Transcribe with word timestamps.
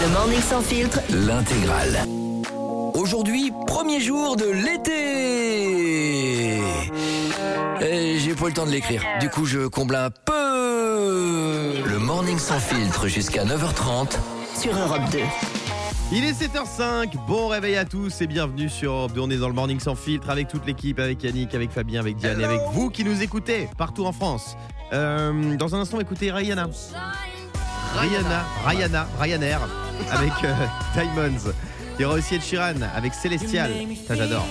Le 0.00 0.08
Morning 0.08 0.40
Sans 0.40 0.62
Filtre, 0.62 0.98
L'intégrale. 1.10 2.04
Aujourd'hui, 2.94 3.52
premier 3.66 4.00
jour 4.00 4.36
de 4.36 4.46
l'été. 4.46 6.56
Et 7.80 8.18
J'ai 8.18 8.34
pas 8.34 8.46
eu 8.46 8.48
le 8.48 8.54
temps 8.54 8.66
de 8.66 8.72
l'écrire. 8.72 9.02
Du 9.20 9.30
coup, 9.30 9.46
je 9.46 9.66
comble 9.68 9.94
un 9.94 10.10
peu 10.10 11.74
le 11.86 11.98
morning 11.98 12.38
sans 12.38 12.58
filtre 12.58 13.06
jusqu'à 13.06 13.44
9h30. 13.44 14.16
sur 14.60 14.76
Europe 14.76 15.08
2. 15.12 15.18
Il 16.12 16.24
est 16.24 16.32
7h05, 16.32 17.12
bon 17.28 17.46
réveil 17.46 17.76
à 17.76 17.84
tous 17.84 18.20
et 18.20 18.26
bienvenue 18.26 18.68
sur 18.68 18.90
Europe 18.92 19.12
2. 19.12 19.20
On 19.20 19.30
est 19.30 19.36
dans 19.36 19.46
le 19.48 19.54
Morning 19.54 19.78
Sans 19.78 19.94
Filtre 19.94 20.28
avec 20.30 20.48
toute 20.48 20.66
l'équipe, 20.66 20.98
avec 20.98 21.22
Yannick, 21.22 21.54
avec 21.54 21.70
Fabien, 21.70 22.00
avec 22.00 22.16
Diane 22.16 22.40
et 22.40 22.44
avec 22.44 22.60
vous 22.72 22.90
qui 22.90 23.04
nous 23.04 23.22
écoutez 23.22 23.68
partout 23.78 24.04
en 24.04 24.12
France. 24.12 24.56
Euh, 24.92 25.54
dans 25.56 25.76
un 25.76 25.80
instant, 25.80 26.00
écouter 26.00 26.32
Rihanna. 26.32 26.68
Rihanna, 27.98 28.44
Rihanna, 28.66 29.08
Ryanair 29.18 29.60
avec 30.10 30.32
euh, 30.44 30.54
Diamonds. 30.94 31.52
Il 31.98 32.02
y 32.02 32.04
aura 32.04 32.14
aussi 32.16 32.36
Ed 32.36 32.42
Sheeran 32.42 32.80
avec 32.94 33.12
Celestial. 33.14 33.70
Ça, 34.06 34.14
j'adore. 34.14 34.46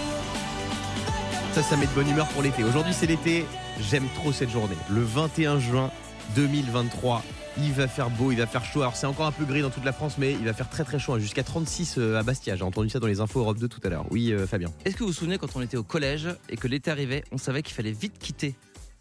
Ça, 1.54 1.63
ça 1.63 1.76
met 1.77 1.88
de 1.88 1.91
bonne 1.91 2.10
humeur 2.10 2.27
pour 2.30 2.41
l'été. 2.44 2.63
Aujourd'hui, 2.63 2.94
c'est 2.94 3.08
l'été. 3.08 3.46
J'aime 3.90 4.08
trop 4.16 4.32
cette 4.32 4.49
journée. 4.52 4.76
Le 4.90 5.02
21 5.02 5.60
juin 5.60 5.90
2023. 6.36 7.23
Il 7.58 7.73
va 7.73 7.88
faire 7.88 8.10
beau, 8.10 8.32
il 8.32 8.38
va 8.38 8.46
faire 8.46 8.63
chaud. 8.63 8.82
Alors, 8.82 8.96
c'est 8.96 9.08
encore 9.08 9.26
un 9.26 9.32
peu 9.32 9.44
gris 9.46 9.62
dans 9.62 9.70
toute 9.71 9.84
la 9.84 9.91
France, 9.91 10.16
mais 10.18 10.32
il 10.34 10.46
va 10.46 10.54
faire 10.54 10.70
très 10.70 10.84
très 10.84 10.99
chaud. 10.99 11.13
hein. 11.16 11.20
Jusqu'à 11.20 11.44
36 11.44 11.96
euh, 11.98 12.18
à 12.20 12.24
Bastia. 12.24 12.55
J'ai 12.55 12.63
entendu 12.63 12.90
ça 12.90 12.99
dans 12.99 13.08
les 13.08 13.20
infos 13.20 13.40
Europe 13.40 13.58
2 13.58 13.68
tout 13.68 13.82
à 13.84 13.90
l'heure. 13.90 14.05
Oui, 14.12 14.32
euh, 14.32 14.46
Fabien. 14.46 14.70
Est-ce 14.85 14.96
que 14.96 14.99
vous 14.99 15.08
vous 15.08 15.13
souvenez 15.13 15.38
quand 15.38 15.55
on 15.55 15.62
était 15.62 15.76
au 15.77 15.84
collège 15.84 16.30
et 16.49 16.55
que 16.55 16.68
l'été 16.68 16.91
arrivait, 16.91 17.24
on 17.32 17.38
savait 17.38 17.63
qu'il 17.63 17.74
fallait 17.74 17.91
vite 17.91 18.13
quitter 18.20 18.54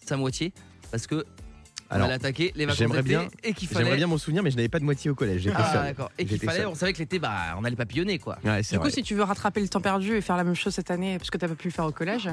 sa 0.04 0.16
moitié 0.16 0.52
parce 0.90 1.06
que 1.06 1.24
on 1.90 1.94
Alors, 1.94 2.06
allait 2.06 2.14
attaquer 2.16 2.52
les 2.54 2.64
vacances 2.66 2.78
j'aimerais 2.78 3.02
d'été 3.02 3.08
bien- 3.08 3.28
et 3.44 3.54
qu'il 3.54 3.68
J'aimerais 3.68 3.84
fallait 3.84 3.96
bien 3.96 4.06
m'en 4.06 4.18
souvenir, 4.18 4.42
mais 4.42 4.50
je 4.50 4.56
n'avais 4.56 4.68
pas 4.68 4.78
de 4.78 4.84
moitié 4.84 5.10
au 5.10 5.14
collège. 5.14 5.48
Ah, 5.54 5.82
d'accord 5.84 6.10
et 6.18 6.24
qu'il 6.26 6.38
fallait 6.38 6.58
seul. 6.58 6.66
on 6.68 6.74
savait 6.74 6.92
que 6.92 6.98
l'été 6.98 7.18
bah 7.18 7.56
on 7.58 7.64
allait 7.64 7.76
papillonner 7.76 8.18
quoi. 8.18 8.38
Ouais, 8.44 8.60
Du 8.62 8.78
coup, 8.78 8.90
si 8.90 9.02
tu 9.02 9.14
veux 9.14 9.22
rattraper 9.22 9.60
le 9.60 9.68
temps 9.68 9.80
perdu 9.80 10.16
et 10.16 10.20
faire 10.20 10.36
la 10.36 10.44
même 10.44 10.54
chose 10.54 10.74
cette 10.74 10.90
année, 10.90 11.16
parce 11.18 11.30
que 11.30 11.38
t'as 11.38 11.48
pas 11.48 11.54
pu 11.54 11.68
le 11.68 11.72
faire 11.72 11.86
au 11.86 11.92
collège, 11.92 12.28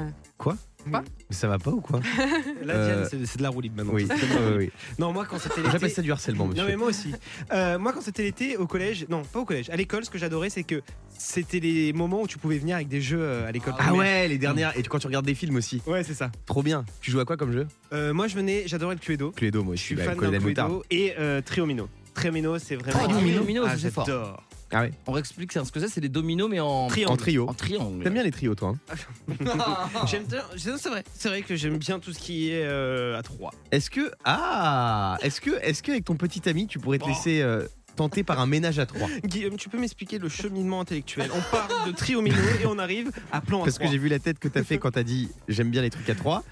Mais 0.86 0.98
Ça 1.30 1.48
va 1.48 1.58
pas 1.58 1.70
ou 1.70 1.80
quoi 1.80 2.00
Là, 2.64 2.74
Euh, 2.74 2.86
Diane, 3.04 3.08
c'est- 3.10 3.26
c'est 3.26 3.38
de 3.38 3.42
la 3.42 3.48
roue 3.50 3.60
libre 3.60 3.76
maintenant. 3.76 3.92
Oui, 3.96 4.06
oui, 4.10 4.54
oui. 4.58 4.70
Non, 4.98 5.12
moi, 5.12 5.26
quand 5.28 5.38
c'était 5.38 5.62
J'appelle 5.62 5.80
l'été. 5.82 5.94
ça 5.94 6.02
du 6.02 6.12
harcèlement, 6.12 6.46
monsieur. 6.46 6.62
Non, 6.62 6.68
mais 6.68 6.76
moi 6.76 6.88
aussi. 6.88 7.12
Euh, 7.52 7.78
moi, 7.78 7.92
quand 7.92 8.00
c'était 8.00 8.22
l'été, 8.22 8.56
au 8.56 8.66
collège, 8.66 9.06
non, 9.08 9.22
pas 9.22 9.40
au 9.40 9.44
collège, 9.44 9.68
à 9.70 9.76
l'école, 9.76 10.04
ce 10.04 10.10
que 10.10 10.18
j'adorais, 10.18 10.50
c'est 10.50 10.62
que 10.62 10.80
c'était 11.18 11.60
les 11.60 11.92
moments 11.92 12.22
où 12.22 12.26
tu 12.28 12.38
pouvais 12.38 12.58
venir 12.58 12.76
avec 12.76 12.88
des 12.88 13.00
jeux 13.00 13.20
euh, 13.20 13.48
à 13.48 13.52
l'école. 13.52 13.74
Ah 13.78 13.82
primaire. 13.84 13.98
ouais, 13.98 14.28
les 14.28 14.38
dernières. 14.38 14.76
Et 14.78 14.82
quand 14.82 14.98
tu 14.98 15.06
regardes 15.06 15.26
des 15.26 15.34
films 15.34 15.56
aussi. 15.56 15.82
Ouais, 15.86 16.04
c'est 16.04 16.14
ça. 16.14 16.30
Trop 16.46 16.62
bien. 16.62 16.84
Tu 17.00 17.10
joues 17.10 17.20
à 17.20 17.24
quoi 17.24 17.36
comme 17.36 17.52
jeu 17.52 17.66
Euh, 17.92 18.12
moi, 18.14 18.28
je 18.28 18.34
venais, 18.36 18.64
j'adorais 18.66 18.94
le 18.94 19.00
Cluedo. 19.00 19.32
Cluedo, 19.32 19.62
moi 19.64 19.74
Je 19.74 19.80
suis 19.80 19.94
bah, 19.94 20.04
fan 20.04 20.16
d'un 20.18 20.38
Moutarde. 20.38 20.70
Cluedo 20.70 20.84
et 20.90 21.14
euh, 21.18 21.40
Triomino. 21.40 21.88
Triomino, 22.14 22.58
c'est 22.58 22.76
vraiment. 22.76 23.08
Triomino, 23.08 23.64
ah, 23.66 23.76
c'est 23.76 23.90
fort. 23.92 24.06
j'adore. 24.06 24.42
Ah 24.72 24.80
ouais 24.82 24.90
On 25.06 25.12
réexplique 25.12 25.52
c'est 25.52 25.64
ce 25.64 25.70
que 25.70 25.78
c'est, 25.80 25.88
c'est 25.88 26.00
des 26.00 26.08
dominos 26.08 26.48
mais 26.50 26.58
en 26.60 26.88
Triangle. 26.88 27.12
En 27.12 27.16
trio. 27.16 27.48
en 27.48 27.54
triangle. 27.54 28.02
T'aimes 28.02 28.14
bien 28.14 28.22
les 28.24 28.30
trios, 28.32 28.54
toi 28.54 28.74
hein 28.90 28.94
J'aime 30.06 30.24
bien- 30.24 30.42
c'est 30.56 30.88
vrai, 30.88 31.04
c'est 31.14 31.28
vrai 31.28 31.42
que 31.42 31.54
j'aime 31.56 31.78
bien 31.78 31.98
tout 32.00 32.12
ce 32.12 32.18
qui 32.18 32.50
est 32.50 32.64
euh, 32.64 33.16
à 33.18 33.22
3. 33.22 33.52
Est-ce 33.70 33.90
que. 33.90 34.10
Ah 34.24 35.18
Est-ce 35.22 35.40
que, 35.40 35.50
est-ce 35.62 35.82
que 35.82 35.92
avec 35.92 36.04
ton 36.04 36.16
petit 36.16 36.48
ami, 36.48 36.66
tu 36.66 36.78
pourrais 36.78 36.98
te 36.98 37.06
laisser 37.06 37.40
euh, 37.42 37.66
tenter 37.96 38.22
par 38.22 38.40
un 38.40 38.46
ménage 38.46 38.78
à 38.78 38.86
trois 38.86 39.08
Guillaume, 39.24 39.56
tu 39.56 39.68
peux 39.68 39.78
m'expliquer 39.78 40.18
le 40.18 40.28
cheminement 40.28 40.80
intellectuel? 40.80 41.30
On 41.34 41.40
part 41.50 41.68
de 41.86 41.92
Triomino 41.92 42.36
et 42.62 42.66
on 42.66 42.78
arrive 42.78 43.10
à 43.32 43.40
plan 43.40 43.60
à 43.60 43.64
Parce 43.64 43.78
que 43.78 43.82
3. 43.84 43.92
j'ai 43.92 43.98
vu 43.98 44.08
la 44.08 44.18
tête 44.18 44.38
que 44.38 44.48
t'as 44.48 44.62
fait 44.62 44.78
quand 44.78 44.90
t'as 44.92 45.02
dit 45.02 45.28
j'aime 45.48 45.70
bien 45.70 45.82
les 45.82 45.90
trucs 45.90 46.08
à 46.10 46.14
trois. 46.14 46.44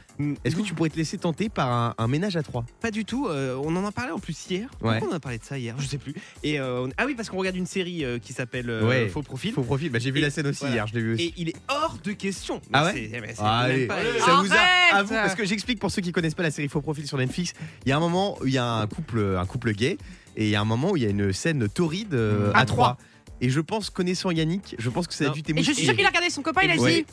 Est-ce 0.45 0.55
que 0.55 0.63
tu 0.63 0.75
pourrais 0.75 0.91
te 0.91 0.97
laisser 0.97 1.19
tenter 1.19 1.49
par 1.49 1.69
un, 1.73 1.95
un 1.99 2.07
ménage 2.07 2.37
à 2.37 2.43
trois? 2.45 2.65
Pas 2.81 2.93
du 2.93 3.05
tout. 3.05 3.27
euh, 3.27 3.61
on 3.65 3.75
en 3.75 3.85
a 3.85 3.91
parlé 3.91 4.13
en 4.13 4.21
plus 4.21 4.47
hier. 4.49 4.69
Ouais. 4.81 4.93
Pourquoi 4.93 5.09
on 5.09 5.13
en 5.13 5.17
a 5.17 5.21
parlé 5.21 5.39
de 5.39 5.45
ça 5.45 5.59
hier? 5.59 5.75
Je 5.77 5.87
sais 5.89 5.99
plus. 5.99 6.15
Et 6.45 6.61
euh, 6.61 6.85
on- 6.87 6.91
ah 6.97 7.05
oui, 7.07 7.17
parce 7.17 7.29
qu'on 7.31 7.37
regarde 7.39 7.57
une 7.57 7.67
série 7.67 8.05
euh, 8.05 8.21
qui 8.21 8.33
s'appelle 8.33 8.71
euh, 8.71 8.87
Ouais. 8.87 9.09
Faux 9.09 9.23
Profil. 9.23 9.53
Faux 9.53 9.63
profil. 9.65 9.91
Bah, 9.91 9.99
j'ai 9.99 10.13
vu 10.13 10.19
Et 10.19 10.23
la 10.23 10.31
scène 10.31 10.47
aussi 10.47 10.61
voilà. 10.61 10.75
hier, 10.77 10.87
je 10.87 10.95
l'ai 10.95 11.01
vu 11.01 11.15
aussi. 11.15 11.25
Et 11.25 11.35
il 11.37 11.49
est 11.49 11.57
hors 11.69 11.99
de 12.05 12.13
question. 12.13 12.63
Ah 12.73 12.85
ouais? 12.85 12.93
C'est- 13.11 13.21
mais 13.21 13.35
c'est 13.35 13.43
Ah, 13.45 13.65
même 13.67 13.75
allez. 13.75 13.87
pas- 13.89 13.97
Ça 14.25 14.35
vous 14.41 14.53
a 14.53 14.97
à 14.97 15.03
vous 15.03 15.15
parce 15.15 15.35
que 15.35 15.45
j'explique 15.45 15.81
pour 15.81 15.91
ceux 15.91 16.01
qui 16.01 16.13
connaissent 16.13 16.35
pas 16.37 16.45
la 16.45 16.53
série 16.53 16.69
Faux 16.69 16.81
Profil 16.81 17.09
sur 17.09 17.19
Netflix. 17.19 17.53
Il 17.85 17.89
y 17.89 17.93
a 17.93 17.97
un 17.97 18.01
moment 18.01 18.39
où 18.41 18.47
il 18.47 18.53
y 18.53 18.59
a 18.59 18.65
un 18.65 18.87
couple, 18.87 19.19
un 19.37 19.47
couple 19.47 19.73
gay 19.73 19.99
et 20.37 20.45
il 20.45 20.51
y 20.51 20.57
a 20.57 20.61
un 20.61 20.65
moment 20.65 20.91
où 20.93 20.97
il 20.97 21.03
y 21.03 21.07
a 21.07 21.11
une 21.11 21.33
scène 21.33 21.69
torride 21.69 22.15
euh, 22.15 22.51
À 22.55 22.61
à 22.61 22.65
trois. 22.65 22.85
trois. 22.95 22.99
Et 23.41 23.51
je 23.51 23.61
pense, 23.61 23.91
connaissant 23.91 24.31
Yannick, 24.31 24.77
je 24.79 24.89
pense 24.91 25.07
que 25.07 25.13
ça 25.15 25.25
a 25.25 25.27
Non. 25.29 25.33
dû 25.35 25.41
et 25.55 25.63
je 25.63 25.73
suis 25.73 25.85
sûre 25.85 25.95
qu'il 25.97 26.05
a 26.05 26.09
regardé 26.09 26.31
son 26.31 26.41
copain, 26.41 26.63
il 26.65 26.71
a 26.71 26.77
Ouais. 26.81 27.03
dit 27.03 27.07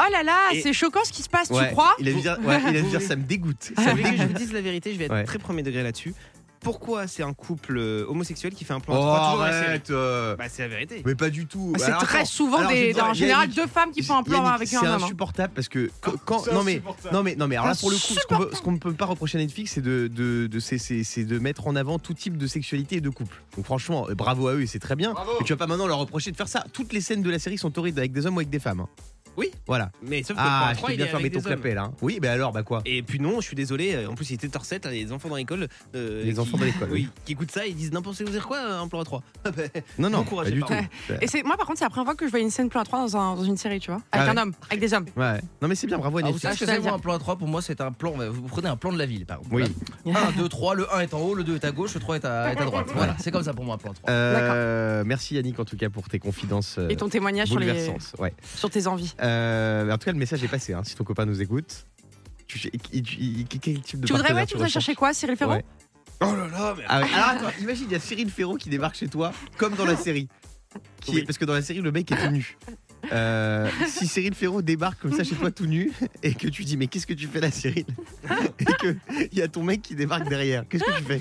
Oh 0.00 0.10
là 0.12 0.22
là, 0.22 0.36
c'est 0.60 0.72
choquant 0.72 1.04
ce 1.04 1.12
qui 1.12 1.22
se 1.22 1.28
passe, 1.28 1.48
Ouais, 1.50 1.68
tu 1.68 1.72
crois 1.72 1.94
Il 2.00 2.08
a 2.08 2.12
dû 2.12 2.20
dire, 2.20 2.36
ouais, 2.44 2.60
il 2.68 2.76
a 2.76 2.82
dû 2.82 2.88
dire 2.88 3.00
ça 3.00 3.16
me 3.16 3.22
dégoûte. 3.22 3.72
Vous 3.76 3.82
Ça 3.84 3.94
me 3.94 4.02
que 4.02 4.06
je 4.06 4.10
dégoûte. 4.12 4.26
vous 4.26 4.32
dise 4.38 4.52
la 4.52 4.60
vérité, 4.60 4.92
je 4.92 4.98
vais 4.98 5.04
être 5.04 5.12
Ouais. 5.12 5.24
très 5.24 5.38
premier 5.38 5.62
degré 5.62 5.82
là-dessus. 5.82 6.14
Pourquoi 6.60 7.06
c'est 7.06 7.22
un 7.22 7.32
couple 7.32 7.76
euh, 7.78 8.04
homosexuel 8.08 8.52
qui 8.54 8.64
fait 8.64 8.72
un 8.74 8.80
plan 8.80 8.94
à 8.94 9.34
Oh, 9.36 9.40
arrête 9.40 9.90
euh, 9.90 10.36
Bah 10.36 10.44
c'est 10.48 10.62
la 10.62 10.68
vérité. 10.68 11.02
Mais 11.06 11.14
pas 11.14 11.30
du 11.30 11.46
tout. 11.46 11.72
C'est 11.78 11.84
Alors, 11.84 12.02
très 12.02 12.18
attends. 12.18 12.26
souvent 12.26 12.58
Alors, 12.58 12.72
des, 12.72 12.94
en 13.00 13.14
général 13.14 13.42
Yannick, 13.44 13.56
deux 13.56 13.66
femmes 13.66 13.90
qui 13.92 14.02
font 14.02 14.16
un 14.16 14.22
plan 14.22 14.38
Yannick, 14.38 14.54
avec 14.54 14.68
C'est 14.68 14.76
un 14.76 14.80
homme. 14.82 14.86
hein. 15.00 15.04
insupportable 15.04 15.52
parce 15.54 15.68
que 15.68 15.90
quand, 16.24 16.50
non 16.52 16.64
mais 16.64 16.82
non 17.12 17.22
mais 17.22 17.36
non 17.36 17.46
mais 17.46 17.56
alors 17.56 17.68
là 17.68 17.74
pour 17.74 17.90
le 17.90 17.96
coup 17.96 18.14
ce 18.54 18.60
qu'on 18.62 18.72
ne 18.72 18.78
peut 18.78 18.92
pas 18.92 19.06
reprocher 19.06 19.38
à 19.38 19.40
Netflix 19.40 19.72
c'est 19.74 19.80
de 19.82 20.08
de, 20.08 20.46
de 20.46 20.60
c'est- 20.60 20.78
c'est 20.78 21.04
c'est 21.04 21.24
de 21.24 21.38
mettre 21.38 21.66
en 21.68 21.76
avant 21.76 21.98
tout 21.98 22.14
type 22.14 22.36
de 22.36 22.46
sexualité 22.46 22.96
et 22.96 23.00
de 23.00 23.10
couple. 23.10 23.40
Donc 23.56 23.64
franchement 23.64 24.06
bravo 24.16 24.48
à 24.48 24.54
eux 24.54 24.62
et 24.62 24.66
c'est 24.66 24.78
très 24.80 24.96
bien. 24.96 25.14
Mais 25.38 25.44
tu 25.46 25.52
vas 25.52 25.56
pas 25.56 25.66
maintenant 25.66 25.86
leur 25.86 25.98
reprocher 25.98 26.30
de 26.32 26.36
faire 26.36 26.48
ça. 26.48 26.64
Toutes 26.72 26.92
les 26.92 27.00
scènes 27.00 27.22
de 27.22 27.30
la 27.30 27.38
série 27.38 27.58
sont 27.58 27.70
torrides 27.70 27.98
avec 27.98 28.12
des 28.12 28.26
hommes 28.26 28.36
ou 28.36 28.40
avec 28.40 28.50
des 28.50 28.58
femmes. 28.58 28.86
Hein. 29.38 29.44
Oui. 29.46 29.50
Voilà. 29.66 29.90
Mais 30.02 30.22
sauf 30.22 30.36
que 30.36 30.42
le 30.42 30.48
Ah 30.48 30.68
à 30.68 30.72
je 30.72 30.78
trois, 30.78 30.88
t'ai 30.88 30.94
il 30.94 30.96
bien 30.98 31.06
est 31.06 31.08
fermé 31.10 31.22
avec 31.24 31.32
ton 31.34 31.38
des 31.40 31.46
hommes. 31.46 31.52
clapet 31.60 31.74
là. 31.74 31.82
hein. 31.84 31.92
Oui 32.02 32.18
ben 32.20 32.30
alors 32.30 32.52
bah 32.52 32.62
quoi 32.62 32.82
Et 32.84 33.02
puis 33.02 33.20
non, 33.20 33.40
je 33.40 33.46
suis 33.46 33.56
désolé. 33.56 33.94
euh, 33.94 34.08
En 34.08 34.14
plus, 34.14 34.30
il 34.30 34.34
était 34.34 34.54
hors 34.56 34.64
7, 34.64 34.86
les 34.86 35.12
enfants 35.12 35.28
dans 35.28 35.36
l'école. 35.36 35.68
euh, 35.94 36.24
Les 36.24 36.32
qui- 36.34 36.38
enfants 36.40 36.58
de 36.58 36.64
l'école. 36.64 36.88
Oui, 36.90 37.08
qui 37.24 37.32
écoutent 37.32 37.50
ça, 37.50 37.66
ils 37.66 37.74
disent 37.74 37.92
n'importe 37.92 38.22
quoi, 38.40 38.58
un 38.60 38.88
plan 38.88 39.00
à 39.00 39.04
3. 39.04 39.22
Non 39.98 40.10
non 40.10 40.18
Bon 40.18 40.24
courage, 40.24 40.46
pas 40.48 40.52
du 40.54 40.60
tout. 40.62 40.72
Et 41.20 41.26
c'est 41.26 41.42
moi 41.42 41.56
par 41.56 41.66
contre 41.66 41.78
c'est 41.78 41.84
la 41.84 41.90
première 41.90 42.06
fois 42.06 42.14
que 42.14 42.26
je 42.26 42.30
vois 42.30 42.40
une 42.40 42.50
scène 42.50 42.68
plan 42.68 42.80
à 42.80 42.84
3 42.84 43.00
dans, 43.00 43.16
un- 43.16 43.34
dans 43.36 43.44
une 43.44 43.56
série, 43.56 43.80
tu 43.80 43.90
vois, 43.90 44.00
avec 44.12 44.28
Ah 44.28 44.32
ouais. 44.32 44.38
un 44.38 44.42
homme, 44.42 44.52
avec 44.70 44.80
des 44.80 44.92
hommes. 44.94 45.06
Ouais. 45.16 45.40
Non 45.62 45.68
mais 45.68 45.74
c'est 45.74 45.86
bien 45.86 45.98
bravo 45.98 46.18
à 46.18 46.20
Ah, 46.20 46.26
vous 46.26 46.32
Netflix. 46.32 46.42
savez 46.42 46.54
ce 46.54 46.60
que 46.60 46.66
je 46.66 46.76
c'est 46.76 46.82
moi, 46.88 46.92
un 46.96 46.98
plan 46.98 47.14
à 47.14 47.18
3 47.18 47.36
pour 47.36 47.48
moi 47.48 47.62
c'est 47.62 47.80
un 47.80 47.92
plan 47.92 48.12
vous 48.30 48.42
prenez 48.48 48.68
un 48.68 48.76
plan 48.76 48.92
de 48.92 48.98
la 48.98 49.06
ville 49.06 49.24
par 49.26 49.38
exemple. 49.38 49.54
Oui. 50.04 50.12
1 50.14 50.32
2 50.36 50.48
3 50.48 50.74
le 50.74 50.92
1 50.94 51.00
est 51.00 51.14
en 51.14 51.20
haut, 51.20 51.34
le 51.34 51.44
2 51.44 51.54
est 51.56 51.64
à 51.64 51.70
gauche, 51.70 51.94
le 51.94 52.00
3 52.00 52.16
est 52.16 52.24
à, 52.24 52.52
est 52.52 52.60
à 52.60 52.64
droite. 52.64 52.86
Voilà, 52.94 53.14
c'est 53.18 53.30
comme 53.30 53.42
ça 53.42 53.52
pour 53.54 53.64
moi 53.64 53.74
un 53.76 53.78
plan 53.78 53.92
à 53.92 53.94
3. 53.94 54.10
Euh, 54.10 54.87
merci 55.04 55.34
Yannick 55.34 55.58
en 55.58 55.64
tout 55.64 55.76
cas 55.76 55.90
pour 55.90 56.08
tes 56.08 56.18
confidences 56.18 56.76
euh, 56.78 56.88
Et 56.88 56.96
ton 56.96 57.08
témoignage 57.08 57.48
sur, 57.48 57.58
les. 57.58 57.90
Ouais. 58.18 58.34
sur 58.56 58.70
tes 58.70 58.86
envies. 58.86 59.14
Euh, 59.22 59.90
en 59.90 59.98
tout 59.98 60.04
cas, 60.06 60.12
le 60.12 60.18
message 60.18 60.42
est 60.44 60.48
passé. 60.48 60.72
hein, 60.72 60.82
si 60.84 60.94
ton 60.94 61.04
copain 61.04 61.24
nous 61.26 61.40
écoute, 61.42 61.86
tu, 62.46 62.58
il- 62.72 62.80
il- 62.92 63.40
il- 63.40 63.46
quel 63.46 63.80
type 63.80 64.00
de 64.00 64.06
Tu 64.06 64.12
voudrais, 64.12 64.32
ouais, 64.32 64.46
tu 64.46 64.54
voudrais 64.54 64.68
chercher 64.70 64.94
quoi, 64.94 65.12
Cyril 65.12 65.36
Ferro 65.36 65.52
Ouais. 65.52 65.64
Oh 66.20 66.34
là 66.34 66.48
là, 66.48 66.74
mais 66.76 66.84
Ah. 66.88 66.96
Alors 66.96 67.46
attends, 67.48 67.58
imagine, 67.60 67.86
il 67.88 67.92
y 67.92 67.96
a 67.96 68.00
Cyril 68.00 68.28
Ferraud 68.30 68.56
qui 68.56 68.68
débarque 68.70 68.96
chez 68.96 69.06
toi, 69.08 69.32
comme 69.56 69.74
dans 69.74 69.84
la 69.84 69.96
série. 69.96 70.28
Qui 71.00 71.12
est- 71.12 71.14
Oui. 71.16 71.22
parce 71.24 71.38
que 71.38 71.44
dans 71.44 71.52
la 71.54 71.62
série, 71.62 71.80
le 71.80 71.92
mec 71.92 72.10
est 72.12 72.16
tout 72.16 72.30
nu. 72.32 72.56
Euh, 73.12 73.70
si 73.86 74.08
Cyril 74.08 74.34
Ferraud 74.34 74.60
débarque 74.60 75.00
comme 75.00 75.12
ça 75.12 75.22
chez 75.22 75.36
toi 75.36 75.50
tout 75.52 75.66
nu 75.66 75.92
et 76.24 76.34
que 76.34 76.48
tu 76.48 76.64
dis 76.64 76.76
mais 76.76 76.88
qu'est-ce 76.88 77.06
que 77.06 77.14
tu 77.14 77.28
fais 77.28 77.40
là 77.40 77.50
Cyril? 77.52 77.84
Et 78.58 78.64
que 78.64 78.96
il 79.32 79.38
y 79.38 79.42
a 79.42 79.46
ton 79.48 79.62
mec 79.62 79.82
qui 79.82 79.94
débarque 79.94 80.28
derrière 80.28 80.64
qu'est-ce 80.68 80.82
que 80.82 80.98
tu 80.98 81.04
fais? 81.04 81.20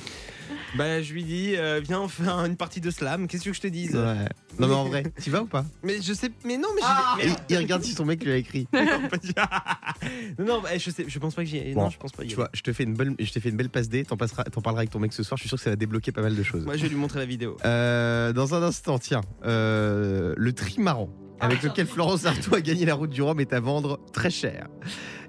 Bah 0.75 1.01
je 1.01 1.13
lui 1.13 1.23
dis 1.23 1.53
euh, 1.55 1.79
viens 1.83 2.01
on 2.01 2.07
fait 2.07 2.27
un- 2.27 2.45
une 2.45 2.57
partie 2.57 2.81
de 2.81 2.91
slam. 2.91 3.27
Qu'est-ce 3.27 3.45
que 3.45 3.53
je 3.53 3.61
te 3.61 3.67
dise 3.67 3.95
Ouais. 3.95 4.27
non 4.59 4.67
mais 4.67 4.73
en 4.73 4.85
vrai 4.85 5.03
tu 5.23 5.29
vas 5.31 5.41
ou 5.41 5.45
pas 5.47 5.65
Mais 5.83 6.01
je 6.01 6.13
sais, 6.13 6.29
mais 6.43 6.57
non, 6.57 6.67
mais, 6.75 7.23
Et 7.23 7.29
j'y- 7.29 7.35
il, 7.49 7.55
il 7.55 7.57
regarde 7.59 7.83
si 7.83 7.93
son 7.93 8.05
mec 8.05 8.23
lui 8.23 8.31
a 8.31 8.35
écrit 8.37 8.67
non, 8.73 10.45
non, 10.45 10.61
bah, 10.61 10.77
je 10.77 10.89
sais, 10.91 11.05
je 11.07 11.19
pense 11.19 11.35
pas 11.35 11.43
que 11.43 11.49
j'y. 11.49 11.73
Bon, 11.73 11.83
non, 11.83 11.89
je 11.89 11.97
pense 11.97 12.11
pas. 12.11 12.23
y 12.23 12.27
tu 12.27 12.35
vois 12.35 12.49
je 12.53 12.61
te 12.61 12.73
fais 12.73 12.83
une 12.83 12.93
belle 12.93 13.15
je 13.19 13.31
t'ai 13.31 13.39
fait 13.39 13.49
une 13.49 13.57
belle 13.57 13.69
passe 13.69 13.89
D 13.89 14.03
t'en 14.03 14.17
passeras 14.17 14.43
t'en 14.45 14.61
parleras 14.61 14.81
avec 14.81 14.89
ton 14.91 14.99
mec 14.99 15.13
ce 15.13 15.23
soir 15.23 15.37
je 15.37 15.43
suis 15.43 15.49
sûr 15.49 15.57
que 15.57 15.63
ça 15.63 15.69
va 15.69 15.75
débloquer 15.75 16.11
pas 16.11 16.21
mal 16.21 16.35
de 16.35 16.43
choses 16.43 16.65
Moi, 16.65 16.77
je 16.77 16.83
vais 16.83 16.89
lui 16.89 16.95
montrer 16.95 17.19
la 17.19 17.25
vidéo. 17.25 17.57
Euh, 17.65 18.33
dans 18.33 18.53
un 18.55 18.63
instant, 18.63 18.99
tiens, 18.99 19.21
euh, 19.45 20.33
le 20.37 20.53
trimaran 20.53 21.09
avec 21.39 21.61
lequel 21.63 21.87
Florence 21.87 22.25
Artaud 22.25 22.55
a 22.55 22.61
gagné 22.61 22.85
la 22.85 22.95
route 22.95 23.09
du 23.09 23.21
Rhum 23.21 23.39
est 23.39 23.53
à 23.53 23.59
vendre 23.59 23.99
très 24.13 24.29
cher. 24.29 24.67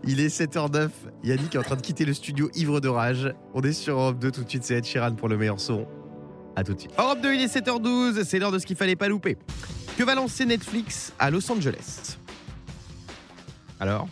Il 0.05 0.21
est 0.21 0.29
7h09, 0.29 0.89
Yannick 1.25 1.55
est 1.55 1.59
en 1.59 1.63
train 1.63 1.77
de 1.77 1.83
quitter 1.83 2.05
le 2.05 2.15
studio 2.15 2.51
ivre 2.55 2.81
de 2.81 2.89
rage. 2.89 3.35
On 3.55 3.63
est 3.63 3.73
sur 3.73 3.95
Europe 3.99 4.19
2 4.19 4.31
tout 4.31 4.45
de 4.45 4.49
suite, 4.49 4.65
c'est 4.65 4.77
Ed 4.77 4.85
Sheeran 4.85 5.15
pour 5.17 5.29
le 5.29 5.37
meilleur 5.37 5.59
son. 5.61 5.87
À 6.57 6.65
tout 6.65 6.75
de 6.75 6.81
suite. 6.81 6.93
Europe 6.99 7.21
2, 7.21 7.35
il 7.35 7.41
est 7.43 7.55
7h12, 7.55 8.25
c'est 8.25 8.39
l'heure 8.39 8.53
de 8.53 8.59
ce 8.59 8.67
qu'il 8.67 8.77
fallait 8.77 8.97
pas 8.97 9.09
louper. 9.09 9.37
Que 9.97 10.05
va 10.05 10.15
lancer 10.15 10.45
Netflix 10.47 11.13
à 11.19 11.31
Los 11.31 11.51
Angeles? 11.51 12.17
Alors, 13.81 14.09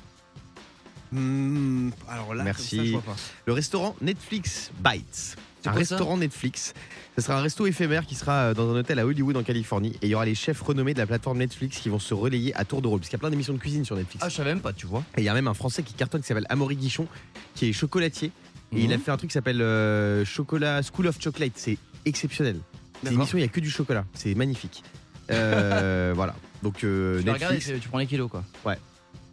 Hmm, 1.12 1.90
alors 2.08 2.34
là, 2.34 2.42
Merci. 2.42 2.76
comme 2.76 2.78
ça, 2.78 2.84
je 2.86 2.92
vois 2.94 3.02
pas. 3.02 3.16
le 3.46 3.52
restaurant 3.52 3.94
Netflix 4.00 4.72
Bites. 4.84 5.36
Un 5.68 5.72
restaurant 5.72 6.16
Netflix. 6.16 6.74
Ce 7.16 7.22
sera 7.22 7.38
un 7.38 7.42
resto 7.42 7.66
éphémère 7.66 8.06
qui 8.06 8.14
sera 8.14 8.32
euh, 8.32 8.54
dans 8.54 8.70
un 8.70 8.76
hôtel 8.78 8.98
à 8.98 9.06
Hollywood 9.06 9.36
en 9.36 9.42
Californie. 9.42 9.92
Et 10.02 10.06
il 10.06 10.08
y 10.10 10.14
aura 10.14 10.24
les 10.26 10.34
chefs 10.34 10.60
renommés 10.60 10.94
de 10.94 10.98
la 10.98 11.06
plateforme 11.06 11.38
Netflix 11.38 11.78
qui 11.78 11.88
vont 11.88 11.98
se 11.98 12.14
relayer 12.14 12.54
à 12.56 12.64
tour 12.64 12.82
de 12.82 12.88
rôle. 12.88 13.00
Parce 13.00 13.08
qu'il 13.08 13.16
y 13.16 13.20
a 13.20 13.20
plein 13.20 13.30
d'émissions 13.30 13.54
de 13.54 13.58
cuisine 13.58 13.84
sur 13.84 13.96
Netflix. 13.96 14.22
Ah, 14.24 14.28
je 14.28 14.36
savais 14.36 14.50
même 14.50 14.60
pas, 14.62 14.72
tu 14.72 14.86
vois. 14.86 15.02
Et 15.16 15.22
il 15.22 15.24
y 15.24 15.28
a 15.28 15.34
même 15.34 15.48
un 15.48 15.54
français 15.54 15.82
qui 15.82 15.94
cartonne 15.94 16.20
qui 16.20 16.26
s'appelle 16.26 16.46
Amaury 16.48 16.76
Guichon, 16.76 17.06
qui 17.54 17.68
est 17.68 17.72
chocolatier. 17.72 18.30
Et 18.72 18.82
il 18.84 18.92
a 18.92 18.96
Mhm. 18.96 19.02
fait 19.02 19.10
un 19.12 19.16
truc 19.16 19.30
qui 19.30 19.34
s'appelle 19.34 19.62
euh, 19.62 20.24
Chocolat 20.24 20.80
School 20.82 21.06
of 21.06 21.20
Chocolate. 21.22 21.52
C'est 21.56 21.78
exceptionnel. 22.04 22.58
C'est 23.02 23.10
une 23.10 23.16
émission, 23.16 23.38
il 23.38 23.42
n'y 23.42 23.46
a 23.46 23.48
que 23.48 23.60
du 23.60 23.70
chocolat. 23.70 24.04
C'est 24.14 24.34
magnifique. 24.34 24.82
Euh, 25.30 26.12
voilà. 26.16 26.34
Donc 26.62 26.82
euh, 26.84 27.20
Tu 27.20 27.26
Netflix. 27.26 27.66
tu 27.66 27.78
tu 27.80 27.88
prends 27.88 27.98
les 27.98 28.06
kilos 28.06 28.30
quoi. 28.30 28.44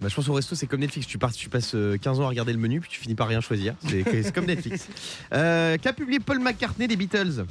Bah, 0.03 0.09
je 0.09 0.15
pense 0.15 0.27
au 0.27 0.33
resto, 0.33 0.53
c'est 0.53 0.67
comme 0.67 0.81
Netflix. 0.81 1.07
Tu, 1.07 1.17
pars, 1.17 1.31
tu 1.31 1.47
passes 1.49 1.73
euh, 1.75 1.97
15 1.97 2.19
ans 2.19 2.25
à 2.25 2.27
regarder 2.27 2.51
le 2.51 2.59
menu, 2.59 2.81
puis 2.81 2.89
tu 2.91 2.99
finis 2.99 3.15
par 3.15 3.27
rien 3.29 3.39
choisir. 3.39 3.73
C'est 3.87 4.33
comme 4.33 4.45
Netflix. 4.45 4.87
Euh, 5.33 5.77
Qu'a 5.81 5.93
publié 5.93 6.19
Paul 6.19 6.39
McCartney 6.39 6.87
des 6.87 6.95
Beatles? 6.97 7.45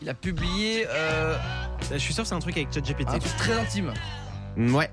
Il 0.00 0.08
a 0.08 0.14
publié 0.14 0.86
euh, 0.88 1.36
Je 1.92 1.98
suis 1.98 2.14
sûr 2.14 2.22
que 2.22 2.28
c'est 2.28 2.34
un 2.36 2.38
truc 2.38 2.56
avec 2.56 2.72
ChatGPT. 2.72 3.08
un 3.08 3.18
truc 3.18 3.36
très 3.36 3.52
intime. 3.54 3.92
Ouais, 4.56 4.90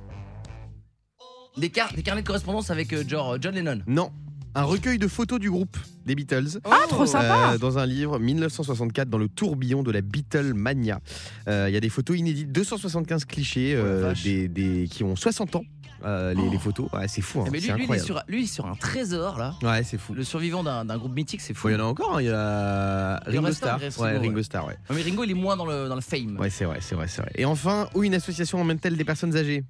Des, 1.57 1.69
car- 1.69 1.94
des 1.94 2.02
carnets 2.04 2.22
de 2.24 2.28
correspondance 2.28 2.69
avec 2.72 2.92
euh, 2.94 3.08
genre 3.08 3.38
John 3.40 3.54
Lennon. 3.56 3.81
non. 3.88 4.12
Un 4.58 4.63
recueil 4.63 4.98
de 4.98 5.10
photos 5.10 5.38
du 5.38 5.51
groupe 5.51 5.75
des 6.06 6.16
Beatles. 6.16 6.60
Ah, 6.63 6.78
trop 6.88 7.06
sympa 7.06 7.51
Euh, 7.56 7.58
dans 7.58 7.78
un 7.78 7.86
livre 7.86 8.19
1964 8.19 9.10
dans 9.10 9.18
le 9.18 9.28
tourbillon 9.28 9.84
de 9.84 9.92
la 9.92 10.00
Beatlemania. 10.00 11.01
Euh, 11.50 11.66
Il 11.68 11.74
y 11.74 11.78
a 11.78 11.81
des 11.81 11.90
photos 11.90 12.18
inédites, 12.18 12.54
275 12.54 13.25
clichés 13.25 13.75
Oh 13.78 13.84
euh, 13.84 14.13
des- 14.24 14.88
qui 14.90 15.04
ont 15.04 15.18
60 15.18 15.58
ans. 15.58 15.63
Euh, 16.06 16.34
les, 16.34 16.42
Oh. 16.42 16.50
les 16.52 16.57
photos, 16.60 16.92
ouais, 16.94 17.07
c'est 17.07 17.22
fou, 17.22 17.42
hein, 17.42 17.46
Eh, 17.48 17.52
mais 17.52 17.60
lui, 17.60 17.72
lui, 17.72 17.86
il 17.90 17.94
est 17.96 18.00
sur, 18.00 18.22
lui, 18.28 18.42
il 18.42 18.44
est 18.44 18.48
sur 18.48 18.66
un 18.66 18.75
trésor 18.75 19.38
là. 19.38 19.56
Ouais, 19.63 19.84
c'est 19.84 19.98
fou. 19.98 20.13
Le 20.13 20.24
survivant 20.24 20.63
d'un 20.63 20.98
groupe 20.98 21.16
mythique, 21.16 21.42
c'est 21.42 21.54
fou. 21.54 21.69
Il 21.69 21.74
y 21.74 21.75
en 21.75 21.80
a 21.80 21.84
encore, 21.84 22.18
hein, 22.18 22.22
il 22.22 22.28
y 22.28 22.30
a 22.31 23.18
Ringo 23.25 23.52
Starr. 23.52 23.80
Ouais, 24.00 24.18
Ringo. 24.18 24.42
Starr, 24.44 24.68
ouais. 24.68 24.78
Ouais, 24.90 24.96
mais 24.96 25.02
Ringo, 25.02 25.24
il 25.24 25.31
est 25.31 25.34
moins 25.34 25.57
dans 25.57 25.66
le, 25.66 25.88
dans 25.90 25.96
le 25.96 26.02
fame. 26.02 26.38
Ouais, 26.40 26.50
c'est 26.50 26.66
vrai, 26.66 26.78
c'est 26.81 26.96
vrai, 26.96 27.07
c'est 27.07 27.22
vrai. 27.22 27.31
Et 27.36 27.46
enfin, 27.46 27.90
où 27.96 28.04
une 28.04 28.13
association 28.13 28.60
emmène-t-elle 28.62 28.98
des 28.98 29.06
personnes 29.06 29.36
âgées? 29.36 29.63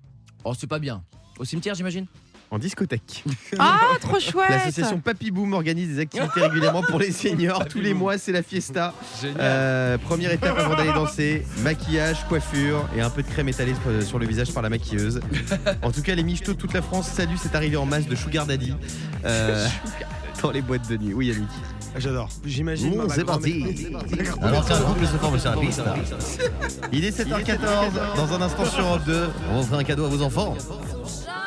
Oh, 0.44 0.54
c'est 0.58 0.68
pas 0.68 0.80
bien. 0.80 1.04
Au 1.40 1.46
cimetière, 1.46 1.76
j'imagine? 1.76 2.06
En 2.52 2.60
discothèque. 2.60 3.24
Ah, 3.60 3.80
trop 4.02 4.20
chouette 4.20 4.50
L'association 4.50 5.00
Papy 5.00 5.32
Boom 5.32 5.54
organise 5.54 5.96
des 5.96 6.00
activités 6.02 6.42
régulièrement 6.42 6.82
pour 6.84 7.00
les 7.00 7.12
seniors. 7.12 7.66
Tous 7.68 7.80
les 7.80 7.94
mois, 7.94 8.18
c'est 8.18 8.32
la 8.34 8.44
fiesta. 8.44 8.94
Génial. 9.22 9.38
Euh, 9.40 9.98
première 9.98 10.32
étape 10.32 10.58
avant 10.60 10.76
d'aller 10.76 10.92
danser, 10.94 11.46
maquillage, 11.64 12.26
coiffure 12.28 12.88
et 12.96 13.02
un 13.02 13.10
peu 13.10 13.24
de 13.24 13.28
crème 13.28 13.48
étalée 13.50 13.74
sur- 14.06 14.20
le 14.20 14.26
visage 14.28 14.52
par 14.54 14.62
la 14.64 14.70
maquilleuse. 14.70 15.20
En 15.82 15.92
tout 15.92 16.02
cas, 16.02 16.16
les 16.16 16.24
michetots 16.24 16.54
de 16.54 16.58
toute 16.58 16.74
la 16.74 16.82
France 16.82 17.08
saluent 17.10 17.38
cette 17.38 17.56
arrivée 17.56 17.78
en 17.78 17.86
masse 17.86 18.08
de 18.08 18.16
Sugar 18.16 18.46
Daddy 18.46 18.74
euh, 19.26 19.68
dans 20.42 20.52
les 20.52 20.62
boîtes 20.62 20.88
de 20.90 20.98
nuit. 20.98 21.14
Oui, 21.14 21.28
Yannick. 21.28 21.50
J'adore. 21.98 22.28
J'imagine. 22.46 22.96
Bon, 22.98 23.08
c'est 23.10 23.24
parti. 23.24 23.64
Alors 24.42 24.66
tiens, 24.66 24.80
couple 24.82 25.06
se 25.08 25.18
forme 25.18 25.40
sur 25.40 25.52
la 25.52 25.58
piste. 25.58 25.82
Il 26.92 27.06
est 27.06 27.18
7h14. 27.18 27.58
Dans 28.18 28.34
un 28.34 28.42
instant 28.42 28.66
sur 28.66 28.82
Europe 28.86 29.06
2, 29.06 29.30
on 29.54 29.60
offre 29.60 29.74
un 29.76 29.84
cadeau 29.84 30.06
à 30.06 30.10
vos 30.10 30.22
enfants. 30.22 30.56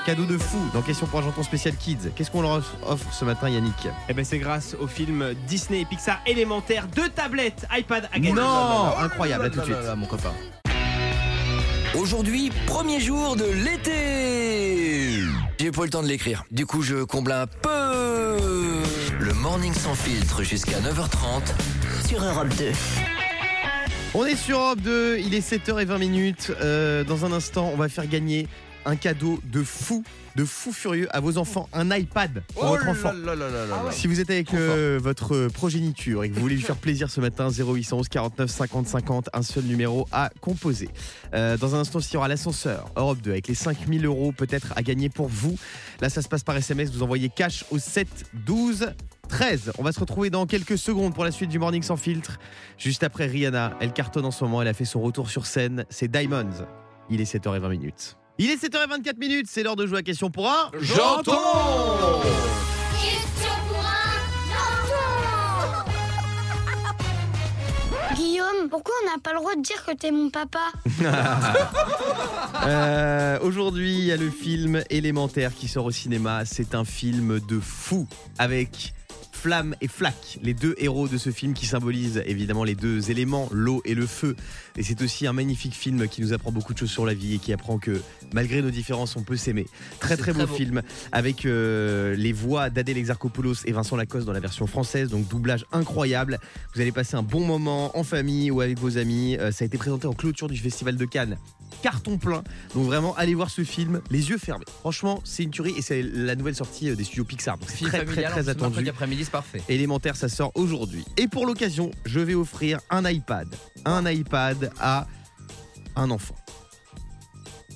Cadeau 0.08 0.24
de 0.24 0.38
fou 0.38 0.56
dans 0.72 0.80
Question 0.80 1.06
pour 1.06 1.18
un 1.18 1.22
janton 1.22 1.42
spécial 1.42 1.74
Kids. 1.76 2.08
Qu'est-ce 2.16 2.30
qu'on 2.30 2.40
leur 2.40 2.62
offre 2.86 3.12
ce 3.12 3.26
matin, 3.26 3.50
Yannick 3.50 3.88
Eh 4.08 4.14
ben 4.14 4.24
c'est 4.24 4.38
grâce 4.38 4.74
au 4.80 4.86
film 4.86 5.34
Disney 5.46 5.82
et 5.82 5.84
Pixar 5.84 6.18
élémentaire, 6.24 6.86
deux 6.86 7.10
tablettes, 7.10 7.66
iPad 7.76 8.08
à 8.10 8.18
gagner. 8.18 8.32
Non 8.32 8.96
Incroyable, 8.98 9.44
à 9.44 9.50
tout 9.50 9.58
de 9.58 9.64
suite. 9.64 9.76
Là, 9.76 9.94
mon 9.96 10.06
copain. 10.06 10.32
Aujourd'hui, 11.94 12.50
premier 12.66 13.00
jour 13.00 13.36
de 13.36 13.44
l'été. 13.44 15.24
J'ai 15.60 15.70
pas 15.72 15.82
eu 15.82 15.84
le 15.84 15.90
temps 15.90 16.02
de 16.02 16.08
l'écrire. 16.08 16.44
Du 16.50 16.64
coup, 16.64 16.80
je 16.80 17.04
comble 17.04 17.32
un 17.32 17.46
peu. 17.46 18.38
Le 19.20 19.34
morning 19.34 19.74
sans 19.74 19.94
filtre 19.94 20.42
jusqu'à 20.42 20.80
9h30. 20.80 21.52
Sur 22.08 22.24
Europe 22.24 22.48
2. 22.56 22.72
On 24.14 24.24
est 24.24 24.36
sur 24.36 24.58
Europe 24.58 24.80
2, 24.80 25.18
il 25.18 25.34
est 25.34 25.46
7h20 25.46 25.98
minutes. 25.98 26.50
Euh, 26.62 27.04
dans 27.04 27.26
un 27.26 27.32
instant, 27.32 27.70
on 27.74 27.76
va 27.76 27.90
faire 27.90 28.06
gagner 28.06 28.48
un 28.84 28.96
cadeau 28.96 29.40
de 29.44 29.62
fou, 29.62 30.02
de 30.36 30.44
fou 30.44 30.72
furieux 30.72 31.08
à 31.14 31.20
vos 31.20 31.36
enfants, 31.38 31.68
un 31.72 31.90
iPad 31.94 32.42
pour 32.54 32.64
Oh 32.64 32.68
votre 32.68 32.88
enfant. 32.88 33.12
là 33.12 33.34
là 33.34 33.48
là 33.48 33.50
là 33.50 33.66
là 33.66 33.82
là. 33.84 33.90
Si 33.92 34.06
vous 34.06 34.20
êtes 34.20 34.30
avec 34.30 34.54
euh, 34.54 34.98
votre 35.02 35.48
progéniture 35.48 36.24
et 36.24 36.30
que 36.30 36.34
vous 36.34 36.40
voulez 36.40 36.54
lui 36.56 36.62
faire 36.62 36.76
plaisir 36.76 37.10
ce 37.10 37.20
matin, 37.20 37.48
0811 37.50 38.08
49 38.08 38.50
50 38.50 38.86
50, 38.88 39.30
un 39.32 39.42
seul 39.42 39.64
numéro 39.64 40.06
à 40.12 40.30
composer. 40.40 40.88
Euh, 41.34 41.56
dans 41.56 41.74
un 41.74 41.80
instant, 41.80 41.98
il 42.00 42.14
y 42.14 42.16
aura 42.16 42.28
l'ascenseur 42.28 42.86
Europe 42.96 43.18
2 43.22 43.30
avec 43.32 43.48
les 43.48 43.54
5000 43.54 44.04
euros 44.06 44.32
peut-être 44.32 44.72
à 44.76 44.82
gagner 44.82 45.08
pour 45.08 45.28
vous. 45.28 45.58
Là, 46.00 46.08
ça 46.08 46.22
se 46.22 46.28
passe 46.28 46.44
par 46.44 46.56
SMS. 46.56 46.90
Vous 46.92 47.02
envoyez 47.02 47.28
cash 47.28 47.64
au 47.70 47.78
7 47.78 48.06
12 48.46 48.92
13. 49.28 49.72
On 49.78 49.82
va 49.82 49.92
se 49.92 50.00
retrouver 50.00 50.30
dans 50.30 50.46
quelques 50.46 50.78
secondes 50.78 51.12
pour 51.14 51.22
la 51.24 51.30
suite 51.32 51.50
du 51.50 51.58
Morning 51.58 51.82
sans 51.82 51.96
filtre. 51.98 52.38
Juste 52.78 53.02
après 53.02 53.26
Rihanna, 53.26 53.76
elle 53.80 53.92
cartonne 53.92 54.24
en 54.24 54.30
ce 54.30 54.42
moment. 54.44 54.62
Elle 54.62 54.68
a 54.68 54.72
fait 54.72 54.86
son 54.86 55.00
retour 55.02 55.28
sur 55.28 55.44
scène. 55.44 55.84
C'est 55.90 56.08
Diamonds. 56.10 56.64
Il 57.10 57.20
est 57.20 57.30
7h20 57.34 57.68
minutes. 57.70 58.17
Il 58.38 58.50
est 58.50 58.62
7h24 58.62 59.18
minutes. 59.18 59.46
C'est 59.48 59.62
l'heure 59.64 59.74
de 59.76 59.86
jouer 59.86 59.98
à 59.98 60.02
question 60.02 60.30
pour 60.30 60.48
un. 60.48 60.70
J'entends 60.80 62.20
Question 63.02 63.50
pour 63.68 63.84
un 68.10 68.14
Guillaume, 68.14 68.68
pourquoi 68.70 68.94
on 69.02 69.06
n'a 69.10 69.18
pas 69.22 69.32
le 69.32 69.38
droit 69.38 69.54
de 69.56 69.62
dire 69.62 69.84
que 69.84 69.92
t'es 69.92 70.10
mon 70.10 70.30
papa 70.30 70.60
Euh, 72.66 73.38
Aujourd'hui, 73.42 73.92
il 73.98 74.04
y 74.04 74.12
a 74.12 74.16
le 74.16 74.30
film 74.30 74.82
Élémentaire 74.90 75.54
qui 75.54 75.68
sort 75.68 75.84
au 75.84 75.90
cinéma. 75.90 76.44
C'est 76.44 76.74
un 76.74 76.84
film 76.84 77.40
de 77.40 77.60
fou 77.60 78.06
avec 78.38 78.94
Flamme 79.40 79.76
et 79.80 79.86
Flaque, 79.86 80.40
les 80.42 80.52
deux 80.52 80.74
héros 80.78 81.06
de 81.06 81.16
ce 81.16 81.30
film 81.30 81.54
qui 81.54 81.64
symbolisent 81.64 82.20
évidemment 82.26 82.64
les 82.64 82.74
deux 82.74 83.12
éléments, 83.12 83.48
l'eau 83.52 83.82
et 83.84 83.94
le 83.94 84.04
feu. 84.04 84.34
Et 84.76 84.82
c'est 84.82 85.00
aussi 85.00 85.28
un 85.28 85.32
magnifique 85.32 85.74
film 85.74 86.08
qui 86.08 86.22
nous 86.22 86.32
apprend 86.32 86.50
beaucoup 86.50 86.74
de 86.74 86.78
choses 86.78 86.90
sur 86.90 87.06
la 87.06 87.14
vie 87.14 87.36
et 87.36 87.38
qui 87.38 87.52
apprend 87.52 87.78
que 87.78 88.02
malgré 88.32 88.62
nos 88.62 88.70
différences, 88.70 89.14
on 89.14 89.22
peut 89.22 89.36
s'aimer. 89.36 89.66
Très 90.00 90.16
très 90.16 90.32
beau, 90.32 90.40
très 90.40 90.48
beau. 90.48 90.54
film 90.54 90.82
avec 91.12 91.46
euh, 91.46 92.16
les 92.16 92.32
voix 92.32 92.68
d'Adèle 92.68 92.98
Exarchopoulos 92.98 93.64
et 93.64 93.70
Vincent 93.70 93.94
Lacoste 93.94 94.26
dans 94.26 94.32
la 94.32 94.40
version 94.40 94.66
française, 94.66 95.08
donc 95.08 95.28
doublage 95.28 95.64
incroyable. 95.70 96.40
Vous 96.74 96.80
allez 96.80 96.90
passer 96.90 97.14
un 97.14 97.22
bon 97.22 97.46
moment 97.46 97.96
en 97.96 98.02
famille 98.02 98.50
ou 98.50 98.60
avec 98.60 98.80
vos 98.80 98.98
amis. 98.98 99.36
Euh, 99.38 99.52
ça 99.52 99.64
a 99.64 99.66
été 99.66 99.78
présenté 99.78 100.08
en 100.08 100.14
clôture 100.14 100.48
du 100.48 100.58
Festival 100.58 100.96
de 100.96 101.04
Cannes. 101.04 101.38
Carton 101.82 102.18
plein. 102.18 102.42
Donc 102.74 102.86
vraiment, 102.86 103.14
allez 103.16 103.34
voir 103.34 103.50
ce 103.50 103.62
film, 103.62 104.00
les 104.10 104.30
yeux 104.30 104.38
fermés. 104.38 104.64
Franchement, 104.80 105.20
c'est 105.24 105.44
une 105.44 105.50
tuerie 105.50 105.74
et 105.76 105.82
c'est 105.82 106.02
la 106.02 106.34
nouvelle 106.34 106.56
sortie 106.56 106.90
euh, 106.90 106.96
des 106.96 107.04
studios 107.04 107.24
Pixar. 107.24 107.56
Donc 107.58 107.68
c'est 107.70 107.84
très 107.84 108.04
très 108.04 108.04
très 108.04 108.22
mercredi 108.22 108.50
attendu. 108.50 108.88
après-midi, 108.88 109.24
c'est 109.28 109.32
parfait. 109.32 109.62
Élémentaire, 109.68 110.16
ça 110.16 110.28
sort 110.28 110.52
aujourd'hui. 110.54 111.04
Et 111.18 111.28
pour 111.28 111.44
l'occasion, 111.44 111.90
je 112.06 112.20
vais 112.20 112.34
offrir 112.34 112.80
un 112.88 113.08
iPad. 113.08 113.54
Un 113.84 114.10
iPad 114.10 114.70
à 114.80 115.06
un 115.96 116.10
enfant. 116.10 116.34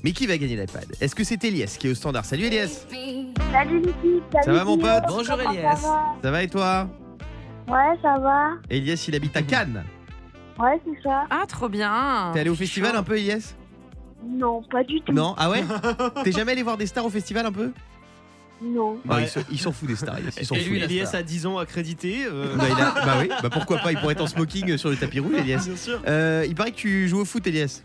Mais 0.02 0.12
qui 0.12 0.26
va 0.26 0.38
gagner 0.38 0.56
l'iPad? 0.56 0.86
Est-ce 1.00 1.14
que 1.14 1.24
c'est 1.24 1.44
Elias 1.44 1.76
qui 1.78 1.88
est 1.88 1.90
au 1.90 1.94
standard? 1.94 2.24
Salut 2.24 2.44
Elias 2.44 2.86
Salut 3.52 3.80
l'équipe, 3.80 4.24
salut 4.32 4.44
Ça 4.44 4.52
va, 4.52 4.64
mon 4.64 4.78
pote? 4.78 5.04
Bonjour, 5.06 5.40
Elias. 5.40 5.76
Ça 5.76 5.88
va? 5.88 6.14
Ça 6.22 6.30
va 6.30 6.42
et 6.42 6.48
toi? 6.48 6.88
Ouais, 7.68 7.98
ça 8.00 8.18
va. 8.18 8.52
Elias, 8.70 9.04
il 9.06 9.14
habite 9.14 9.36
à 9.36 9.42
Cannes. 9.42 9.84
Ouais, 10.58 10.80
c'est 10.84 11.02
ça. 11.02 11.24
Ah, 11.30 11.44
trop 11.46 11.68
bien 11.68 12.30
T'es 12.32 12.40
allé 12.40 12.50
au 12.50 12.54
festival 12.54 12.96
un 12.96 13.02
peu, 13.02 13.16
Elias? 13.18 13.54
Non, 14.24 14.62
pas 14.70 14.84
du 14.84 15.00
tout. 15.02 15.12
Non? 15.12 15.34
Ah 15.36 15.50
ouais? 15.50 15.64
T'es 16.24 16.32
jamais 16.32 16.52
allé 16.52 16.62
voir 16.62 16.78
des 16.78 16.86
stars 16.86 17.04
au 17.04 17.10
festival 17.10 17.44
un 17.44 17.52
peu? 17.52 17.72
Non. 18.62 18.98
Bah, 19.04 19.16
Ouais. 19.16 19.22
ils 19.24 19.28
s'en- 19.28 19.40
Ils 19.50 19.58
s'en 19.58 19.72
foutent 19.72 19.88
des 19.88 19.96
stars, 19.96 20.18
Elias. 20.18 20.36
Ils 20.40 20.46
s'en 20.46 20.54
foutent. 20.54 20.66
Elias 20.66 21.10
a 21.14 21.22
10 21.22 21.46
ans 21.46 21.58
accrédité. 21.58 22.24
euh, 22.26 22.54
Bah, 22.56 22.64
il 22.68 22.80
a- 22.80 23.04
bah 23.04 23.14
oui, 23.20 23.28
bah 23.42 23.50
pourquoi 23.50 23.78
pas, 23.78 23.90
il 23.92 23.98
pourrait 23.98 24.12
être 24.12 24.20
en 24.22 24.26
smoking 24.26 24.76
sur 24.76 24.88
le 24.90 24.96
tapis 24.96 25.18
rouge, 25.20 25.34
Elias. 25.36 25.64
Bien 25.66 25.76
sûr. 25.76 26.00
Euh, 26.06 26.44
il 26.46 26.54
paraît 26.54 26.70
que 26.70 26.76
tu 26.76 27.08
joues 27.08 27.20
au 27.20 27.24
foot, 27.24 27.46
Elias. 27.46 27.82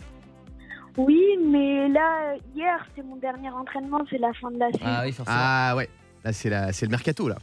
Oui, 0.98 1.20
mais 1.52 1.90
là, 1.90 2.34
euh, 2.34 2.38
hier, 2.56 2.86
c'est 2.96 3.04
mon 3.04 3.16
dernier 3.18 3.50
entraînement, 3.50 4.02
c'est 4.10 4.18
la 4.18 4.34
fin 4.34 4.50
de 4.52 4.58
la 4.60 4.68
saison. 4.72 4.84
Ah 4.86 5.02
oui, 5.06 5.12
forcément. 5.12 5.38
Ah 5.40 5.76
ouais, 5.76 5.90
là 6.24 6.34
c'est 6.34 6.50
la- 6.50 6.74
c'est 6.74 6.86
le 6.86 6.92
mercato 6.92 7.28
là. 7.28 7.38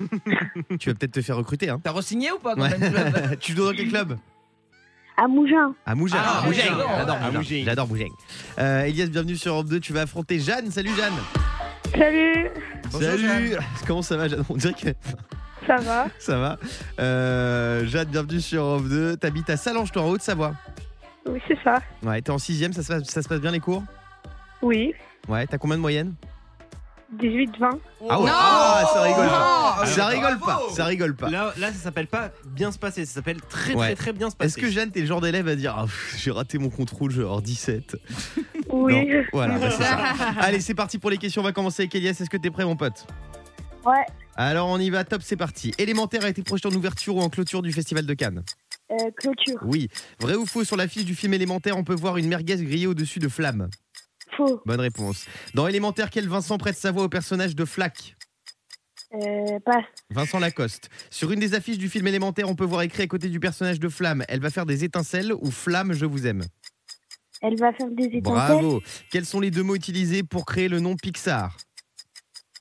tu 0.80 0.88
vas 0.90 0.94
peut-être 0.96 1.12
te 1.12 1.22
faire 1.22 1.36
recruter. 1.36 1.68
Hein. 1.70 1.80
T'as 1.82 1.92
re-signé 1.92 2.32
ou 2.32 2.38
pas 2.38 2.54
quand 2.56 2.62
Ouais. 2.62 2.76
même 2.78 2.92
club 2.92 3.38
tu 3.40 3.52
joues 3.54 3.64
dans 3.66 3.72
quel 3.76 3.88
club 3.88 4.16
À 5.16 5.28
Mougins. 5.28 5.72
À 5.86 5.94
Mougins. 5.94 6.18
Ah. 6.20 6.42
Mougins. 6.44 6.62
J'adore. 6.64 7.18
Mougins. 7.32 7.62
J'adore 7.64 7.86
Mougins. 7.88 8.08
Euh, 8.58 8.82
Elias, 8.82 9.06
bienvenue 9.06 9.36
sur 9.36 9.52
Europe 9.52 9.68
2. 9.68 9.78
Tu 9.78 9.92
vas 9.92 10.02
affronter 10.02 10.40
Jeanne. 10.40 10.68
Salut 10.72 10.90
Jeanne. 10.96 11.12
Salut, 11.92 12.50
Bonjour, 12.90 13.10
Salut. 13.10 13.56
Comment 13.86 14.02
ça 14.02 14.16
va 14.16 14.28
Jeanne 14.28 14.44
On 14.48 14.56
dirait 14.56 14.74
que 14.74 14.88
ça 15.66 15.76
va 15.76 16.06
ça 16.18 16.38
va. 16.38 16.58
Euh, 16.98 17.86
Jeanne, 17.86 18.08
bienvenue 18.08 18.40
sur 18.40 18.62
Europe 18.62 18.88
2. 18.88 19.16
T'habites 19.16 19.48
à 19.50 19.56
Salange, 19.56 19.92
toi 19.92 20.02
en 20.02 20.08
Haute-Savoie. 20.10 20.54
Oui, 21.26 21.40
c'est 21.48 21.58
ça. 21.62 21.76
Ouais, 22.02 22.20
t'es 22.20 22.30
en 22.30 22.38
sixième. 22.38 22.72
Ça 22.72 22.82
se 22.82 22.88
passe, 22.88 23.04
ça 23.04 23.22
se 23.22 23.28
passe 23.28 23.40
bien 23.40 23.50
les 23.52 23.60
cours 23.60 23.82
Oui, 24.62 24.92
Ouais. 25.28 25.46
T'as 25.46 25.56
combien 25.58 25.76
de 25.76 25.80
moyenne 25.82 26.14
18-20. 27.18 27.46
Ah 28.10 28.18
ouais. 28.20 28.26
Non 28.26 28.32
Ah, 28.34 28.84
ça 28.92 29.02
rigole 29.02 29.28
pas. 29.28 29.78
Non 29.78 29.86
Ça 29.86 30.06
rigole 30.06 30.38
pas. 30.40 30.60
Ça 30.74 30.84
rigole 30.86 31.14
pas. 31.14 31.30
Là, 31.30 31.54
là, 31.58 31.68
ça 31.68 31.78
s'appelle 31.78 32.08
pas 32.08 32.30
bien 32.46 32.72
se 32.72 32.78
passer, 32.78 33.06
ça 33.06 33.14
s'appelle 33.14 33.40
très 33.40 33.74
Ouais. 33.74 33.86
très 33.86 33.94
très 33.94 34.12
bien 34.12 34.30
se 34.30 34.36
passer. 34.36 34.48
Est-ce 34.48 34.66
que 34.66 34.70
Jeanne, 34.70 34.90
t'es 34.90 35.00
le 35.00 35.06
genre 35.06 35.20
d'élève 35.20 35.46
à 35.46 35.54
dire 35.54 35.74
ah, 35.78 35.84
pff, 35.84 36.16
j'ai 36.18 36.32
raté 36.32 36.58
mon 36.58 36.70
contrôle, 36.70 37.12
je 37.12 37.18
vais 37.18 37.24
avoir 37.24 37.40
17 37.40 37.96
Oui. 38.82 39.06
Non. 39.06 39.22
Voilà, 39.32 39.58
bah, 39.58 39.70
c'est 39.70 39.82
ça. 39.82 39.96
Allez, 40.40 40.60
c'est 40.60 40.74
parti 40.74 40.98
pour 40.98 41.10
les 41.10 41.18
questions. 41.18 41.40
On 41.42 41.44
va 41.44 41.52
commencer 41.52 41.82
avec 41.82 41.94
Elias. 41.94 42.10
Est-ce 42.20 42.30
que 42.30 42.36
t'es 42.36 42.50
prêt, 42.50 42.64
mon 42.64 42.76
pote 42.76 43.06
Ouais. 43.84 44.04
Alors, 44.36 44.68
on 44.68 44.78
y 44.78 44.90
va. 44.90 45.04
Top, 45.04 45.22
c'est 45.22 45.36
parti. 45.36 45.72
Élémentaire 45.78 46.24
a 46.24 46.28
été 46.28 46.42
projeté 46.42 46.68
en 46.68 46.72
ouverture 46.72 47.16
ou 47.16 47.20
en 47.20 47.28
clôture 47.28 47.62
du 47.62 47.72
Festival 47.72 48.06
de 48.06 48.14
Cannes 48.14 48.42
Euh, 48.90 48.96
clôture. 49.16 49.58
Oui. 49.64 49.88
Vrai 50.20 50.34
ou 50.34 50.46
faux 50.46 50.64
Sur 50.64 50.76
l'affiche 50.76 51.04
du 51.04 51.14
film 51.14 51.34
Élémentaire, 51.34 51.76
on 51.76 51.84
peut 51.84 51.94
voir 51.94 52.16
une 52.16 52.28
merguez 52.28 52.56
grillée 52.56 52.86
au-dessus 52.86 53.18
de 53.18 53.28
flammes. 53.28 53.68
Faux. 54.36 54.60
Bonne 54.66 54.80
réponse. 54.80 55.26
Dans 55.54 55.68
Élémentaire, 55.68 56.10
quel 56.10 56.28
Vincent 56.28 56.58
prête 56.58 56.76
sa 56.76 56.90
voix 56.92 57.04
au 57.04 57.08
personnage 57.08 57.54
de 57.54 57.64
Flack 57.64 58.16
Euh, 59.12 59.58
passe. 59.64 59.84
Vincent 60.10 60.40
Lacoste. 60.40 60.88
Sur 61.10 61.30
une 61.30 61.38
des 61.40 61.54
affiches 61.54 61.78
du 61.78 61.88
film 61.88 62.06
Élémentaire, 62.08 62.48
on 62.48 62.56
peut 62.56 62.64
voir 62.64 62.82
écrit 62.82 63.02
à 63.04 63.06
côté 63.06 63.28
du 63.28 63.38
personnage 63.38 63.78
de 63.78 63.88
Flamme 63.88 64.24
Elle 64.28 64.40
va 64.40 64.50
faire 64.50 64.66
des 64.66 64.82
étincelles 64.82 65.32
ou 65.40 65.50
Flamme, 65.52 65.92
je 65.92 66.04
vous 66.06 66.26
aime. 66.26 66.42
Elle 67.46 67.56
va 67.58 67.72
faire 67.74 67.88
des 67.90 68.04
étincelles. 68.04 68.22
Bravo. 68.22 68.82
Quels 69.10 69.26
sont 69.26 69.38
les 69.40 69.50
deux 69.50 69.62
mots 69.62 69.74
utilisés 69.76 70.22
pour 70.22 70.46
créer 70.46 70.68
le 70.68 70.80
nom 70.80 70.96
Pixar 70.96 71.54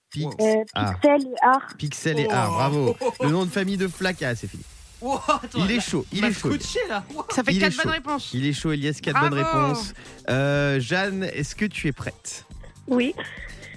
Pix- 0.09 0.27
Euh, 0.41 0.63
Ah. 0.75 0.93
pixel 1.01 1.21
et 1.27 1.35
art. 1.41 1.67
Pixel 1.77 2.19
et 2.19 2.29
art, 2.29 2.51
bravo. 2.51 2.95
Le 3.21 3.29
nom 3.29 3.45
de 3.45 3.49
famille 3.49 3.77
de 3.77 3.87
Flack, 3.87 4.21
ah 4.23 4.35
c'est 4.35 4.47
fini. 4.47 4.63
Oh, 5.01 5.19
attends, 5.27 5.65
Il 5.65 5.71
est 5.71 5.79
chaud, 5.79 6.05
il 6.11 6.21
m'a 6.21 6.27
est 6.29 6.33
chaud. 6.33 6.49
scotché, 6.51 6.79
là. 6.87 7.03
Wow. 7.13 7.25
Ça 7.29 7.43
fait 7.43 7.51
Il 7.53 7.57
est 7.57 7.61
4 7.61 7.73
chaud. 7.73 7.81
bonnes 7.83 7.91
réponses. 7.93 8.31
Il 8.33 8.45
est 8.45 8.53
chaud, 8.53 8.71
Elias, 8.71 8.99
4 9.01 9.13
Bravo. 9.19 9.29
bonnes 9.35 9.43
réponses. 9.45 9.93
Euh, 10.29 10.79
Jeanne, 10.79 11.23
est-ce 11.23 11.55
que 11.55 11.65
tu 11.65 11.87
es 11.87 11.91
prête? 11.91 12.45
Oui. 12.87 13.13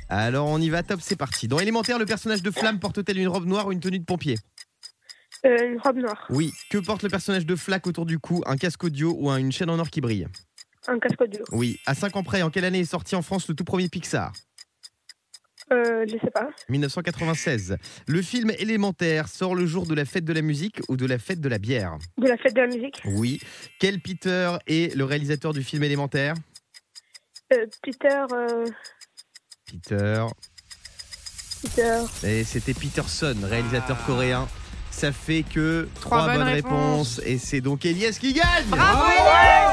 Alors 0.09 0.47
on 0.49 0.61
y 0.61 0.69
va, 0.69 0.83
top, 0.83 1.01
c'est 1.03 1.17
parti. 1.17 1.49
Dans 1.49 1.59
Élémentaire, 1.59 1.99
le 1.99 2.07
personnage 2.07 2.43
de 2.43 2.51
Flamme 2.51 2.79
porte-t-elle 2.79 3.19
une 3.19 3.29
robe 3.29 3.47
noire 3.47 3.67
ou 3.67 3.73
une 3.73 3.81
tenue 3.81 3.99
de 3.99 4.05
pompier? 4.05 4.37
Euh, 5.45 5.57
une 5.73 5.81
robe 5.81 5.97
noire. 5.97 6.27
Oui. 6.31 6.53
Que 6.71 6.79
porte 6.79 7.03
le 7.03 7.09
personnage 7.09 7.45
de 7.47 7.57
Flack 7.57 7.87
autour 7.87 8.07
du 8.07 8.19
cou? 8.19 8.43
Un 8.47 8.57
casque 8.57 8.85
audio 8.85 9.15
ou 9.19 9.31
un- 9.31 9.39
une 9.39 9.51
chaîne 9.53 9.71
en 9.71 9.79
or 9.79 9.91
qui 9.91 10.01
brille? 10.01 10.29
Un 10.89 10.99
casque 10.99 11.21
audio. 11.21 11.45
Oui. 11.53 11.79
À 11.87 11.95
5 11.95 12.17
ans 12.17 12.23
près, 12.23 12.43
en 12.43 12.51
quelle 12.51 12.65
année 12.65 12.81
est 12.81 12.85
sorti 12.85 13.15
en 13.17 13.23
France 13.23 13.49
le 13.49 13.55
tout 13.55 13.65
premier 13.65 13.89
Pixar? 13.89 14.33
Euh, 15.73 16.05
je 16.07 16.13
sais 16.13 16.31
pas. 16.31 16.49
1996. 16.69 17.77
Le 18.07 18.23
film 18.23 18.53
Élémentaire 18.59 19.27
sort 19.27 19.57
le 19.57 19.67
jour 19.67 19.85
de 19.87 19.95
la 19.95 20.05
fête 20.05 20.25
de 20.25 20.33
la 20.33 20.43
musique 20.43 20.81
ou 20.89 20.97
de 20.97 21.07
la 21.07 21.19
fête 21.19 21.41
de 21.41 21.49
la 21.49 21.59
bière? 21.59 21.99
De 22.19 22.29
la 22.29 22.37
fête 22.37 22.55
de 22.55 22.61
la 22.61 22.69
musique. 22.69 23.03
Oui. 23.05 23.41
Quel 23.81 24.01
Peter 24.01 24.53
est 24.69 24.95
le 24.95 25.05
réalisateur 25.05 25.53
du 25.53 25.65
film 25.65 25.83
Élémentaire? 25.83 26.35
Euh, 27.53 27.67
Peter. 27.83 28.23
Euh, 28.33 28.65
Peter. 29.67 30.25
Peter. 31.63 31.99
Et 32.25 32.45
c'était 32.45 32.75
Peterson, 32.75 33.37
réalisateur 33.43 33.97
coréen. 34.07 34.47
Ça 34.93 35.13
fait 35.13 35.43
que 35.43 35.89
Trois 36.01 36.27
bonnes 36.27 36.37
bonnes 36.39 36.49
réponses. 36.49 37.21
Et 37.27 37.39
c'est 37.39 37.61
donc 37.61 37.85
Elias 37.85 38.17
qui 38.21 38.33
gagne 38.33 38.65
Bravo 38.69 39.05
Elias, 39.11 39.66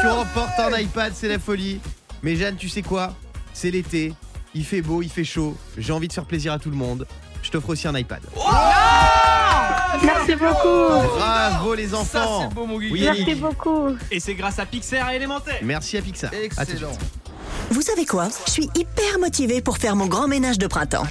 tu 0.00 0.06
remportes 0.06 0.58
un 0.58 0.78
iPad, 0.78 1.12
c'est 1.14 1.28
la 1.28 1.38
folie. 1.38 1.80
Mais 2.22 2.36
Jeanne, 2.36 2.56
tu 2.56 2.68
sais 2.68 2.82
quoi? 2.82 3.14
C'est 3.52 3.70
l'été, 3.70 4.14
il 4.54 4.64
fait 4.64 4.82
beau, 4.82 5.02
il 5.02 5.10
fait 5.10 5.24
chaud. 5.24 5.56
J'ai 5.76 5.92
envie 5.92 6.08
de 6.08 6.12
faire 6.12 6.24
plaisir 6.24 6.52
à 6.52 6.58
tout 6.58 6.70
le 6.70 6.76
monde. 6.76 7.06
Je 7.42 7.50
t'offre 7.50 7.70
aussi 7.70 7.86
un 7.88 7.96
iPad. 7.96 8.20
Merci 10.02 10.34
beaucoup. 10.34 11.16
Bravo 11.16 11.74
les 11.74 11.88
Ça, 11.88 11.96
enfants 11.98 12.48
c'est 12.48 12.54
beau, 12.54 12.66
mon. 12.66 12.76
Oui, 12.76 13.00
Merci 13.02 13.34
beaucoup. 13.34 13.88
Et 14.10 14.20
c'est 14.20 14.34
grâce 14.34 14.58
à 14.58 14.66
Pixar 14.66 15.10
et 15.10 15.16
élémentaire. 15.16 15.58
Merci 15.62 15.96
à 15.96 16.02
Pixar. 16.02 16.30
À 16.30 16.34
tout 16.34 16.40
de 16.40 16.44
Excellent. 16.44 16.92
suite. 16.92 17.00
Vous 17.70 17.82
savez 17.82 18.06
quoi? 18.06 18.28
Je 18.46 18.50
suis 18.52 18.70
hyper 18.74 19.18
motivée 19.20 19.60
pour 19.60 19.78
faire 19.78 19.96
mon 19.96 20.06
grand 20.06 20.28
ménage 20.28 20.58
de 20.58 20.66
printemps. 20.66 21.06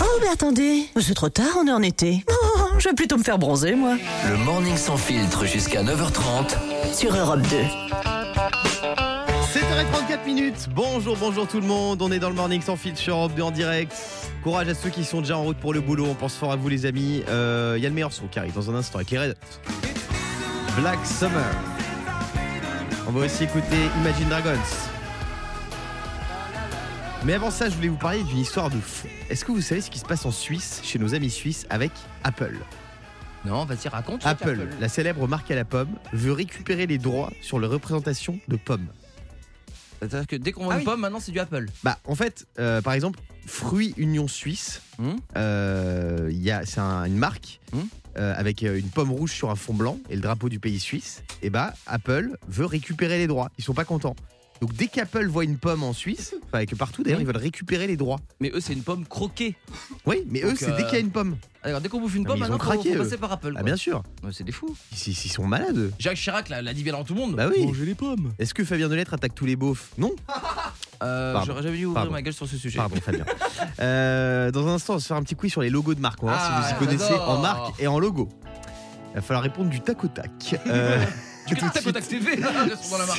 Oh, 0.00 0.18
mais 0.20 0.28
attendez, 0.28 0.86
c'est 1.00 1.14
trop 1.14 1.28
tard, 1.28 1.56
on 1.58 1.66
est 1.66 1.72
en 1.72 1.82
été. 1.82 2.24
Oh, 2.30 2.45
je 2.78 2.88
vais 2.88 2.94
plutôt 2.94 3.16
me 3.16 3.22
faire 3.22 3.38
bronzer, 3.38 3.74
moi. 3.74 3.96
Le 4.28 4.36
morning 4.36 4.76
sans 4.76 4.96
filtre 4.96 5.46
jusqu'à 5.46 5.82
9h30. 5.82 6.56
Sur 6.94 7.14
Europe 7.16 7.40
2. 7.42 7.56
7h34 9.52 10.24
minutes. 10.26 10.68
Bonjour, 10.74 11.16
bonjour 11.16 11.46
tout 11.46 11.60
le 11.60 11.66
monde. 11.66 12.02
On 12.02 12.12
est 12.12 12.18
dans 12.18 12.28
le 12.28 12.34
morning 12.34 12.60
sans 12.60 12.76
filtre 12.76 12.98
sur 12.98 13.16
Europe 13.16 13.32
2 13.34 13.42
en 13.42 13.50
direct. 13.50 13.92
Courage 14.42 14.68
à 14.68 14.74
ceux 14.74 14.90
qui 14.90 15.04
sont 15.04 15.20
déjà 15.20 15.38
en 15.38 15.42
route 15.44 15.56
pour 15.56 15.72
le 15.72 15.80
boulot. 15.80 16.06
On 16.10 16.14
pense 16.14 16.34
fort 16.34 16.52
à 16.52 16.56
vous, 16.56 16.68
les 16.68 16.86
amis. 16.86 17.22
Euh, 17.28 17.74
Il 17.76 17.82
y 17.82 17.86
a 17.86 17.88
le 17.88 17.94
meilleur 17.94 18.12
son 18.12 18.26
qui 18.26 18.38
arrive 18.38 18.54
dans 18.54 18.70
un 18.70 18.74
instant 18.74 18.96
avec 18.98 19.10
les 19.10 19.18
Red. 19.18 19.36
Black 20.78 20.98
Summer. 21.04 21.50
On 23.08 23.12
va 23.12 23.24
aussi 23.24 23.44
écouter 23.44 23.76
Imagine 24.00 24.28
Dragons. 24.28 24.95
Mais 27.26 27.32
avant 27.34 27.50
ça, 27.50 27.68
je 27.68 27.74
voulais 27.74 27.88
vous 27.88 27.96
parler 27.96 28.22
d'une 28.22 28.38
histoire 28.38 28.70
de 28.70 28.78
fou. 28.78 29.08
Est-ce 29.30 29.44
que 29.44 29.50
vous 29.50 29.60
savez 29.60 29.80
ce 29.80 29.90
qui 29.90 29.98
se 29.98 30.04
passe 30.04 30.24
en 30.26 30.30
Suisse, 30.30 30.80
chez 30.84 31.00
nos 31.00 31.12
amis 31.14 31.30
suisses, 31.30 31.66
avec 31.70 31.90
Apple? 32.22 32.54
Non, 33.44 33.64
vas-y, 33.64 33.88
raconte. 33.88 34.24
Apple, 34.24 34.68
la 34.80 34.88
célèbre 34.88 35.26
marque 35.26 35.50
à 35.50 35.56
la 35.56 35.64
pomme, 35.64 35.90
veut 36.12 36.30
récupérer 36.32 36.86
les 36.86 36.98
droits 36.98 37.32
sur 37.42 37.58
la 37.58 37.66
représentation 37.66 38.38
de 38.46 38.56
pommes. 38.56 38.86
C'est-à-dire 39.98 40.26
que 40.26 40.36
dès 40.36 40.52
qu'on 40.52 40.64
voit 40.64 40.74
Ah 40.74 40.76
une 40.76 40.80
oui. 40.80 40.84
pomme, 40.84 41.00
maintenant 41.00 41.18
c'est 41.20 41.32
du 41.32 41.40
Apple. 41.40 41.66
Bah, 41.82 41.98
en 42.04 42.14
fait, 42.14 42.46
euh, 42.60 42.80
par 42.80 42.92
exemple, 42.92 43.18
Fruits 43.46 43.94
Union 43.96 44.28
Suisse, 44.28 44.82
Hmm. 44.98 45.14
euh, 45.36 46.28
il 46.30 46.40
y 46.42 46.50
a, 46.52 46.64
c'est 46.64 46.80
un- 46.80 47.04
une 47.04 47.16
marque 47.16 47.60
Hmm. 47.72 47.80
euh, 48.18 48.34
avec 48.36 48.62
une 48.62 48.88
pomme 48.88 49.10
rouge 49.10 49.32
sur 49.32 49.50
un 49.50 49.56
fond 49.56 49.74
blanc 49.74 49.98
et 50.10 50.14
le 50.14 50.20
drapeau 50.22 50.48
du 50.48 50.60
pays 50.60 50.78
suisse. 50.78 51.22
Et 51.42 51.50
bah, 51.50 51.72
Apple 51.86 52.36
veut 52.48 52.66
récupérer 52.66 53.18
les 53.18 53.26
droits. 53.26 53.50
Ils 53.58 53.64
sont 53.64 53.74
pas 53.74 53.84
contents. 53.84 54.14
Donc, 54.60 54.72
dès 54.74 54.86
qu'Apple 54.86 55.26
voit 55.26 55.44
une 55.44 55.58
pomme 55.58 55.82
en 55.82 55.92
Suisse, 55.92 56.34
enfin, 56.46 56.64
que 56.64 56.74
partout 56.74 57.02
d'ailleurs, 57.02 57.20
ils 57.20 57.26
veulent 57.26 57.36
récupérer 57.36 57.86
les 57.86 57.96
droits. 57.96 58.18
Mais 58.40 58.50
eux, 58.54 58.60
c'est 58.60 58.72
une 58.72 58.82
pomme 58.82 59.04
croquée. 59.06 59.54
Oui, 60.06 60.22
mais 60.30 60.42
eux, 60.42 60.48
Donc, 60.50 60.58
c'est 60.58 60.70
euh, 60.70 60.76
dès 60.76 60.84
qu'il 60.84 60.94
y 60.94 60.96
a 60.96 61.00
une 61.00 61.10
pomme. 61.10 61.36
Alors, 61.62 61.80
dès 61.80 61.88
qu'on 61.88 62.00
bouffe 62.00 62.14
une 62.14 62.22
Ah, 62.26 62.28
pomme, 62.30 62.40
mais 62.40 62.46
ils 62.46 62.50
maintenant, 62.50 62.54
ont 62.56 62.58
craqué, 62.76 62.90
faut, 62.90 62.96
faut 62.96 63.00
eux. 63.02 63.04
passer 63.04 63.16
par 63.18 63.32
Apple. 63.32 63.48
Ah, 63.52 63.60
quoi. 63.60 63.62
bien 63.64 63.76
sûr. 63.76 64.02
Ouais, 64.24 64.30
c'est 64.32 64.44
des 64.44 64.52
fous. 64.52 64.74
Ils, 64.92 65.08
ils 65.12 65.14
sont 65.30 65.46
malades. 65.46 65.76
eux. 65.76 65.92
Jacques 65.98 66.16
Chirac 66.16 66.48
l'a 66.48 66.62
l'a 66.62 66.72
dit 66.72 66.82
bien 66.82 66.92
dans 66.94 67.04
tout 67.04 67.14
le 67.14 67.20
monde. 67.20 67.34
Bah 67.36 67.48
oui. 67.54 67.66
Mangez 67.66 67.84
les 67.84 67.94
pommes. 67.94 68.32
Est-ce 68.38 68.54
que 68.54 68.64
Fabien 68.64 68.88
Delettre 68.88 69.12
attaque 69.14 69.34
tous 69.34 69.46
les 69.46 69.56
beaufs? 69.56 69.90
Non 69.98 70.14
Euh, 71.02 71.34
Pardon. 71.34 71.46
J'aurais 71.48 71.62
jamais 71.62 71.76
dû 71.76 71.84
ouvrir 71.84 72.00
Pardon. 72.04 72.12
ma 72.12 72.22
gueule 72.22 72.32
sur 72.32 72.48
ce 72.48 72.56
sujet. 72.56 72.78
Pardon, 72.78 72.96
Fabien. 73.02 73.26
Euh, 73.80 74.50
dans 74.50 74.66
un 74.66 74.74
instant, 74.74 74.94
on 74.94 74.96
va 74.96 75.00
se 75.02 75.06
faire 75.08 75.16
un 75.18 75.22
petit 75.22 75.34
quiz 75.34 75.52
sur 75.52 75.60
les 75.60 75.68
logos 75.68 75.92
de 75.94 76.00
marque. 76.00 76.22
On 76.22 76.26
va 76.26 76.32
voir 76.32 76.50
Ah, 76.50 76.68
si 76.68 76.74
vous 76.74 76.84
y 76.84 76.86
connaissez 76.86 77.10
j'adore. 77.10 77.28
en 77.28 77.38
marque 77.42 77.74
et 77.82 77.86
en 77.86 77.98
logo. 77.98 78.30
Il 79.12 79.16
va 79.16 79.20
falloir 79.20 79.42
répondre 79.42 79.68
du 79.68 79.80
tac 79.82 80.02
au 80.04 80.08
tac. 80.08 80.30
Euh, 80.66 81.04
Tu 81.46 81.54
au 81.54 81.92
TV, 81.92 82.40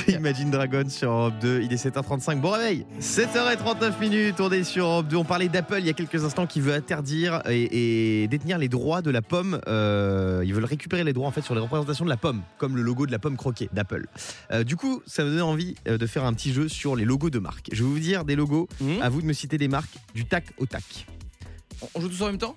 c'est 0.04 0.12
Imagine 0.12 0.50
Dragon 0.50 0.88
sur 0.88 1.10
Europe 1.10 1.34
2. 1.40 1.62
Il 1.62 1.72
est 1.72 1.82
7h35. 1.82 2.40
Bon 2.40 2.50
réveil 2.50 2.84
7h39 3.00 3.98
minutes. 4.00 4.40
On 4.40 4.50
est 4.50 4.64
sur 4.64 4.84
Europe 4.84 5.08
2. 5.08 5.16
On 5.16 5.24
parlait 5.24 5.48
d'Apple 5.48 5.78
il 5.78 5.86
y 5.86 5.90
a 5.90 5.94
quelques 5.94 6.24
instants 6.24 6.46
qui 6.46 6.60
veut 6.60 6.74
interdire 6.74 7.42
et, 7.48 8.22
et 8.22 8.28
détenir 8.28 8.58
les 8.58 8.68
droits 8.68 9.00
de 9.00 9.10
la 9.10 9.22
pomme. 9.22 9.60
Euh, 9.66 10.42
ils 10.44 10.52
veulent 10.52 10.64
récupérer 10.64 11.04
les 11.04 11.12
droits 11.12 11.28
en 11.28 11.30
fait 11.30 11.40
sur 11.40 11.54
les 11.54 11.60
représentations 11.60 12.04
de 12.04 12.10
la 12.10 12.18
pomme, 12.18 12.42
comme 12.58 12.76
le 12.76 12.82
logo 12.82 13.06
de 13.06 13.12
la 13.12 13.18
pomme 13.18 13.36
croquée 13.36 13.70
d'Apple. 13.72 14.06
Euh, 14.52 14.62
du 14.62 14.76
coup, 14.76 15.02
ça 15.06 15.24
me 15.24 15.30
donne 15.30 15.42
envie 15.42 15.74
euh, 15.86 15.96
de 15.96 16.06
faire 16.06 16.24
un 16.24 16.34
petit 16.34 16.52
jeu 16.52 16.68
sur 16.68 16.96
les 16.96 17.04
logos 17.04 17.30
de 17.30 17.38
marque. 17.38 17.68
Je 17.72 17.82
vais 17.82 17.88
vous 17.88 17.98
dire 17.98 18.24
des 18.24 18.36
logos. 18.36 18.68
Hmm. 18.80 19.00
À 19.00 19.08
vous 19.08 19.22
de 19.22 19.26
me 19.26 19.32
citer 19.32 19.56
des 19.56 19.68
marques 19.68 19.96
du 20.14 20.26
tac 20.26 20.44
au 20.58 20.66
tac. 20.66 21.06
On 21.94 22.00
joue 22.00 22.08
tous 22.08 22.22
en 22.22 22.26
même 22.26 22.38
temps? 22.38 22.56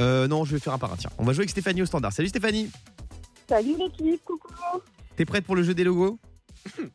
Euh, 0.00 0.28
non, 0.28 0.44
je 0.44 0.52
vais 0.52 0.60
faire 0.60 0.72
un 0.72 0.78
par 0.78 0.92
un. 0.92 0.96
Tiens, 0.96 1.10
on 1.18 1.24
va 1.24 1.32
jouer 1.32 1.42
avec 1.42 1.50
Stéphanie 1.50 1.82
au 1.82 1.86
standard. 1.86 2.12
Salut 2.12 2.28
Stéphanie. 2.28 2.70
Salut 3.48 3.76
l'équipe, 3.78 4.24
coucou. 4.24 4.52
T'es 5.16 5.24
prête 5.24 5.44
pour 5.44 5.56
le 5.56 5.62
jeu 5.62 5.74
des 5.74 5.84
logos 5.84 6.18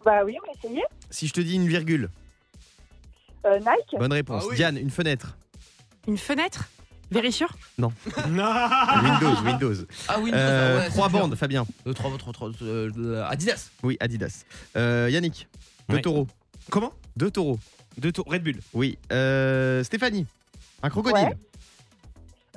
Bah 0.05 0.23
oui, 0.25 0.35
on 0.41 0.45
va 0.47 0.53
essayer. 0.57 0.83
Si 1.09 1.27
je 1.27 1.33
te 1.33 1.41
dis 1.41 1.55
une 1.55 1.67
virgule, 1.67 2.09
Euh, 3.45 3.57
Nike. 3.59 3.97
bonne 3.99 4.13
réponse. 4.13 4.43
Ah 4.45 4.49
oui. 4.49 4.55
Diane, 4.55 4.77
une 4.77 4.91
fenêtre. 4.91 5.37
Une 6.07 6.17
fenêtre 6.17 6.65
Vérissure 7.09 7.51
Non. 7.77 7.91
Windows, 8.25 9.41
Windows. 9.43 9.73
Ah 10.07 10.17
oui, 10.21 10.31
Euh, 10.33 10.79
ouais, 10.79 10.89
trois 10.89 11.09
bandes, 11.09 11.35
Fabien. 11.35 11.65
Euh, 11.85 11.91
trois, 11.93 12.09
trois, 12.17 12.31
trois, 12.31 12.49
euh, 12.61 13.25
Adidas. 13.27 13.69
Oui, 13.83 13.97
Adidas. 13.99 14.45
Euh, 14.77 15.09
Yannick, 15.11 15.47
deux 15.89 15.95
Ouais. 15.95 16.01
taureaux. 16.01 16.27
Comment? 16.69 16.93
Deux 17.17 17.29
taureaux. 17.29 17.59
Deux 17.97 18.13
tours. 18.13 18.25
Red 18.27 18.43
Bull. 18.43 18.59
Oui. 18.73 18.97
Euh, 19.11 19.83
Stéphanie, 19.83 20.25
un 20.83 20.89
crocodile. 20.89 21.25
Ouais. 21.25 21.37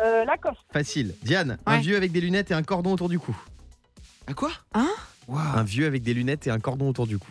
Euh, 0.00 0.24
Lacoste. 0.24 0.60
Facile. 0.72 1.14
Diane, 1.22 1.58
un 1.66 1.78
vieux 1.78 1.96
avec 1.96 2.12
des 2.12 2.20
lunettes 2.20 2.50
et 2.52 2.54
un 2.54 2.62
cordon 2.62 2.92
autour 2.92 3.08
du 3.08 3.18
cou. 3.18 3.36
À 4.28 4.34
quoi? 4.34 4.52
Un 5.28 5.62
vieux 5.62 5.86
avec 5.86 6.02
des 6.02 6.14
lunettes 6.14 6.46
et 6.46 6.50
un 6.50 6.58
cordon 6.60 6.88
autour 6.88 7.06
du 7.06 7.18
cou. 7.18 7.30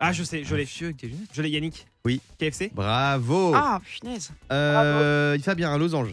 Ah, 0.00 0.12
je 0.12 0.22
sais, 0.24 0.42
je 0.44 0.54
l'ai. 0.56 0.64
Vieux 0.64 0.86
avec 0.86 0.96
des 0.96 1.08
lunettes. 1.08 1.28
Je 1.32 1.42
l'ai, 1.42 1.50
Yannick. 1.50 1.86
Oui. 2.04 2.20
KFC 2.38 2.70
Bravo. 2.74 3.52
Ah, 3.54 3.80
punaise. 3.84 4.30
Euh, 4.50 5.38
Fabien, 5.38 5.70
un 5.72 5.78
losange. 5.78 6.08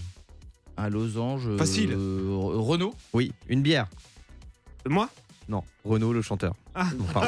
Un 0.77 0.89
losange. 0.89 1.47
euh, 1.47 1.57
Facile. 1.57 1.91
euh, 1.93 2.35
Renault. 2.55 2.93
Oui. 3.13 3.33
Une 3.47 3.61
bière. 3.61 3.88
Moi? 4.88 5.09
Non, 5.49 5.63
Renault, 5.83 6.13
le 6.13 6.21
chanteur. 6.21 6.53
Ah. 6.75 6.85
Pardon. 7.13 7.27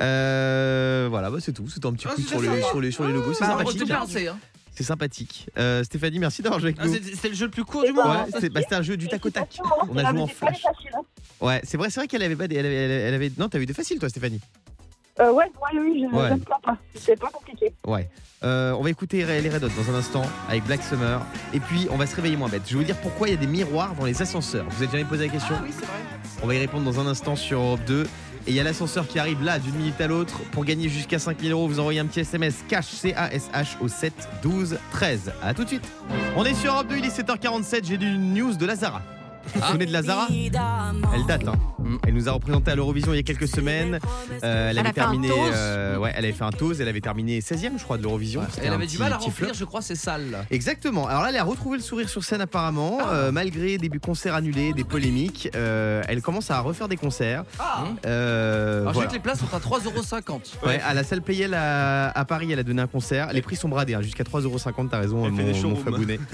Euh, 0.00 1.06
voilà, 1.08 1.30
bah 1.30 1.38
c'est 1.40 1.52
tout. 1.52 1.68
C'était 1.68 1.86
un 1.86 1.92
petit 1.92 2.06
Ah, 2.10 2.14
coup 2.14 2.20
c'est 2.22 2.28
sur 2.28 2.40
les, 2.40 2.48
sympa. 2.48 2.68
sur, 2.68 2.80
les, 2.80 2.90
sur 2.90 3.06
les 3.06 3.12
logos. 3.12 3.32
C'est 3.34 3.40
Bah, 3.46 3.54
on 3.54 3.58
sympathique. 3.58 3.86
tout 3.86 3.92
hein. 4.28 4.38
C'est 4.74 4.82
sympathique. 4.82 5.46
Euh, 5.56 5.84
Stéphanie, 5.84 6.18
merci 6.18 6.42
d'avoir 6.42 6.58
joué 6.60 6.70
avec 6.70 6.78
Ah, 6.80 6.86
nous. 6.88 6.94
c'est- 6.94 7.14
C'était 7.14 7.28
le 7.28 7.34
jeu 7.36 7.44
le 7.46 7.50
plus 7.52 7.64
court 7.64 7.84
du 7.84 7.92
monde. 7.92 8.06
Ouais, 8.06 8.40
c'est 8.40 8.48
bah, 8.50 8.60
c'était 8.60 8.74
un 8.74 8.82
jeu 8.82 8.96
du 8.96 9.06
tac 9.06 9.24
au 9.24 9.30
tac. 9.30 9.58
On 9.88 9.96
a 9.96 10.10
joué 10.10 10.20
en 10.20 10.26
c'est 10.26 10.32
flash. 10.34 10.62
Ouais, 11.40 11.60
c'est 11.64 11.76
vrai, 11.76 11.90
c'est 11.90 12.00
vrai 12.00 12.06
qu'elle 12.08 12.22
avait 12.22 12.36
pas 12.36 12.48
des, 12.48 12.56
elle 12.56 12.66
avait, 12.66 12.74
elle 12.74 12.90
avait- 12.90 13.02
elle 13.08 13.14
avait- 13.14 13.32
non, 13.38 13.48
t'as 13.48 13.58
eu 13.58 13.66
des 13.66 13.74
faciles 13.74 13.98
toi, 13.98 14.08
Stéphanie. 14.08 14.40
Euh, 15.20 15.30
ouais, 15.32 15.44
ouais, 15.44 15.80
oui, 15.80 16.06
je 16.10 16.16
Ouais. 16.16 16.30
ne 16.30 16.34
me 16.34 16.40
plains 16.40 16.56
pas. 16.62 16.76
C'était 16.94 17.16
pas 17.16 17.28
compliqué. 17.30 17.72
Ouais. 17.86 18.08
Euh, 18.42 18.72
on 18.72 18.82
va 18.82 18.90
écouter 18.90 19.18
les 19.24 19.48
Red 19.48 19.62
Hot 19.64 19.68
dans 19.68 19.94
un 19.94 19.98
instant 19.98 20.22
avec 20.48 20.64
Black 20.64 20.82
Summer. 20.82 21.24
Et 21.54 21.60
puis, 21.60 21.86
on 21.90 21.96
va 21.96 22.06
se 22.06 22.16
réveiller 22.16 22.36
moins 22.36 22.48
bête. 22.48 22.62
Je 22.66 22.72
vais 22.74 22.78
vous 22.80 22.84
dire 22.84 22.96
pourquoi 23.00 23.28
il 23.28 23.30
y 23.30 23.36
a 23.36 23.40
des 23.40 23.46
miroirs 23.46 23.94
dans 23.94 24.04
les 24.06 24.20
ascenseurs. 24.20 24.66
Vous 24.70 24.82
avez 24.82 24.90
jamais 24.92 25.04
posé 25.08 25.26
la 25.26 25.32
question 25.32 25.54
oui, 25.62 25.70
c'est 25.72 25.86
vrai. 25.86 25.98
On 26.42 26.46
va 26.46 26.54
y 26.54 26.58
répondre 26.58 26.84
dans 26.90 26.98
un 27.00 27.06
instant 27.06 27.36
sur 27.36 27.60
Europe 27.60 27.80
2. 27.86 28.02
Et 28.46 28.50
il 28.50 28.54
y 28.54 28.60
a 28.60 28.64
l'ascenseur 28.64 29.06
qui 29.08 29.18
arrive 29.18 29.42
là 29.42 29.58
d'une 29.58 29.74
minute 29.76 29.98
à 30.00 30.06
l'autre. 30.08 30.40
Pour 30.50 30.64
gagner 30.66 30.88
jusqu'à 30.90 31.18
5000 31.18 31.52
euros, 31.52 31.66
vous 31.68 31.78
envoyez 31.80 32.00
un 32.00 32.06
petit 32.06 32.20
SMS 32.20 32.56
cash 32.68 32.86
C-A-S-H 32.86 33.78
au 33.80 33.88
7 33.88 34.12
12 34.42 34.76
13. 34.90 35.32
A 35.42 35.54
tout 35.54 35.62
de 35.64 35.68
suite. 35.68 35.88
On 36.36 36.44
est 36.44 36.52
sur 36.54 36.74
Europe 36.74 36.88
2, 36.88 36.96
il 36.98 37.04
est 37.06 37.08
7h47. 37.16 37.86
J'ai 37.86 37.96
du 37.96 38.10
news 38.18 38.54
de 38.56 38.66
Lazara. 38.66 39.00
Vous 39.54 39.62
souvenez 39.62 39.86
de 39.86 39.92
Lazara 39.92 40.26
Elle 40.30 41.26
date, 41.26 41.48
hein. 41.48 41.54
Elle 42.06 42.14
nous 42.14 42.28
a 42.28 42.32
représenté 42.32 42.70
à 42.70 42.74
l'Eurovision 42.74 43.12
il 43.12 43.16
y 43.16 43.20
a 43.20 43.22
quelques 43.22 43.48
semaines. 43.48 43.98
Euh, 44.42 44.70
elle 44.70 44.78
Elle 44.78 44.78
avait 44.78 44.88
a 44.88 44.92
fait 44.92 45.00
un 45.00 45.04
terminé. 45.04 45.28
toast. 45.28 45.40
euh, 45.54 45.96
ouais, 45.98 46.12
elle 46.16 46.24
avait 46.24 46.32
fait 46.34 46.44
un 46.44 46.50
toast. 46.50 46.80
Elle 46.80 46.88
avait 46.88 47.00
terminé 47.00 47.40
16e, 47.40 47.78
je 47.78 47.84
crois, 47.84 47.96
de 47.98 48.02
l'Eurovision. 48.02 48.40
Ouais. 48.40 48.46
Elle 48.62 48.72
avait 48.72 48.86
du 48.86 48.98
mal 48.98 49.12
à 49.12 49.16
remplir, 49.16 49.32
flop. 49.48 49.54
je 49.54 49.64
crois, 49.64 49.82
ces 49.82 49.94
salles. 49.96 50.44
Exactement. 50.50 51.06
Alors 51.06 51.22
là, 51.22 51.28
elle 51.30 51.36
a 51.36 51.44
retrouvé 51.44 51.76
le 51.78 51.82
sourire 51.82 52.08
sur 52.08 52.24
scène 52.24 52.40
apparemment, 52.40 52.98
Ah. 53.00 53.08
euh, 53.12 53.32
malgré 53.32 53.78
des 53.78 53.88
concerts 53.98 54.34
annulés, 54.34 54.72
des 54.72 54.84
polémiques. 54.84 55.48
Euh, 55.54 56.02
elle 56.08 56.22
commence 56.22 56.50
à 56.50 56.60
refaire 56.60 56.88
des 56.88 56.96
concerts. 56.96 57.44
Ah. 57.58 57.84
Euh, 58.06 58.80
Alors, 58.82 58.88
je 58.88 58.94
voilà. 58.94 59.08
sais 59.10 59.12
que 59.12 59.18
les 59.18 59.22
places 59.22 59.40
sont 59.40 59.54
à 59.54 59.58
3,50€. 59.60 60.56
Ouais, 60.66 60.80
à 60.84 60.94
la 60.94 61.04
salle 61.04 61.22
Payel 61.22 61.54
à, 61.54 62.10
à 62.10 62.24
Paris, 62.24 62.48
elle 62.52 62.58
a 62.58 62.62
donné 62.62 62.82
un 62.82 62.86
concert. 62.86 63.32
Les 63.32 63.42
prix 63.42 63.56
sont 63.56 63.68
bradés, 63.68 63.94
hein, 63.94 64.02
jusqu'à 64.02 64.24
3,50€, 64.24 64.88
t'as 64.88 64.98
raison, 64.98 65.24
Elle 65.26 65.32
mon, 65.32 65.36
fait 65.38 65.52
des 65.52 65.62
mon. 65.62 65.76
Fabounet. 65.76 66.18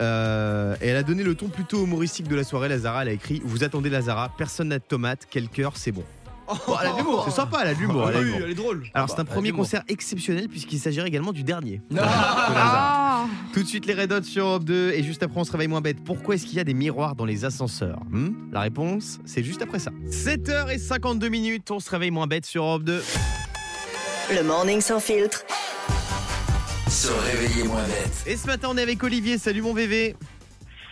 Euh, 0.00 0.74
et 0.80 0.88
elle 0.88 0.96
a 0.96 1.02
donné 1.02 1.22
le 1.22 1.34
ton 1.34 1.48
plutôt 1.48 1.84
humoristique 1.84 2.28
de 2.28 2.36
la 2.36 2.44
soirée, 2.44 2.68
Lazara. 2.68 3.02
Elle 3.02 3.08
a 3.08 3.12
écrit 3.12 3.40
Vous 3.44 3.64
attendez 3.64 3.88
Lazara, 3.90 4.30
personne 4.36 4.68
n'a 4.68 4.78
de 4.78 4.84
tomate, 4.96 5.26
quel 5.30 5.48
cœur, 5.48 5.76
c'est 5.76 5.92
bon. 5.92 6.04
Bon, 6.48 6.74
elle 6.80 6.88
a 6.88 6.92
de 6.92 6.96
l'humour. 6.98 7.24
C'est 7.26 7.34
sympa, 7.34 7.58
elle 7.62 7.68
a 7.68 7.74
de 7.74 7.80
l'humour. 7.80 8.08
elle 8.08 8.16
a 8.16 8.18
de 8.20 8.24
l'humour. 8.24 8.40
elle 8.44 8.50
est 8.50 8.54
drôle. 8.54 8.84
Alors, 8.94 9.10
c'est 9.10 9.20
un 9.20 9.24
bah, 9.24 9.32
premier 9.32 9.52
concert 9.52 9.82
exceptionnel 9.88 10.48
puisqu'il 10.48 10.78
s'agirait 10.78 11.08
également 11.08 11.32
du 11.32 11.42
dernier. 11.42 11.82
Non. 11.90 12.00
Ah. 12.02 13.26
Tout 13.52 13.62
de 13.62 13.68
suite, 13.68 13.84
les 13.84 13.92
Red 13.92 14.10
Hot 14.12 14.22
sur 14.22 14.46
Europe 14.46 14.64
2 14.64 14.92
et 14.92 15.02
juste 15.02 15.22
après, 15.22 15.38
on 15.38 15.44
se 15.44 15.52
réveille 15.52 15.68
moins 15.68 15.82
bête. 15.82 15.98
Pourquoi 16.02 16.36
est-ce 16.36 16.46
qu'il 16.46 16.54
y 16.56 16.60
a 16.60 16.64
des 16.64 16.72
miroirs 16.72 17.14
dans 17.14 17.26
les 17.26 17.44
ascenseurs 17.44 17.98
Hmm? 18.10 18.30
La 18.52 18.60
réponse, 18.60 19.18
c'est 19.26 19.42
juste 19.42 19.60
après 19.60 19.80
ça. 19.80 19.90
7h52 20.08 21.28
minutes, 21.28 21.70
on 21.70 21.80
se 21.80 21.90
réveille 21.90 22.10
moins 22.10 22.26
bête 22.26 22.46
sur 22.46 22.62
Europe 22.62 22.84
2. 22.84 23.02
Le 24.34 24.42
morning 24.44 24.80
sans 24.80 25.00
filtre. 25.00 25.44
Se 26.88 27.08
réveiller 27.08 27.64
moins 27.64 27.82
bête. 27.84 28.24
Et 28.26 28.36
ce 28.36 28.46
matin, 28.46 28.68
on 28.70 28.78
est 28.78 28.82
avec 28.82 29.02
Olivier. 29.02 29.36
Salut 29.36 29.60
mon 29.60 29.74
VV. 29.74 30.16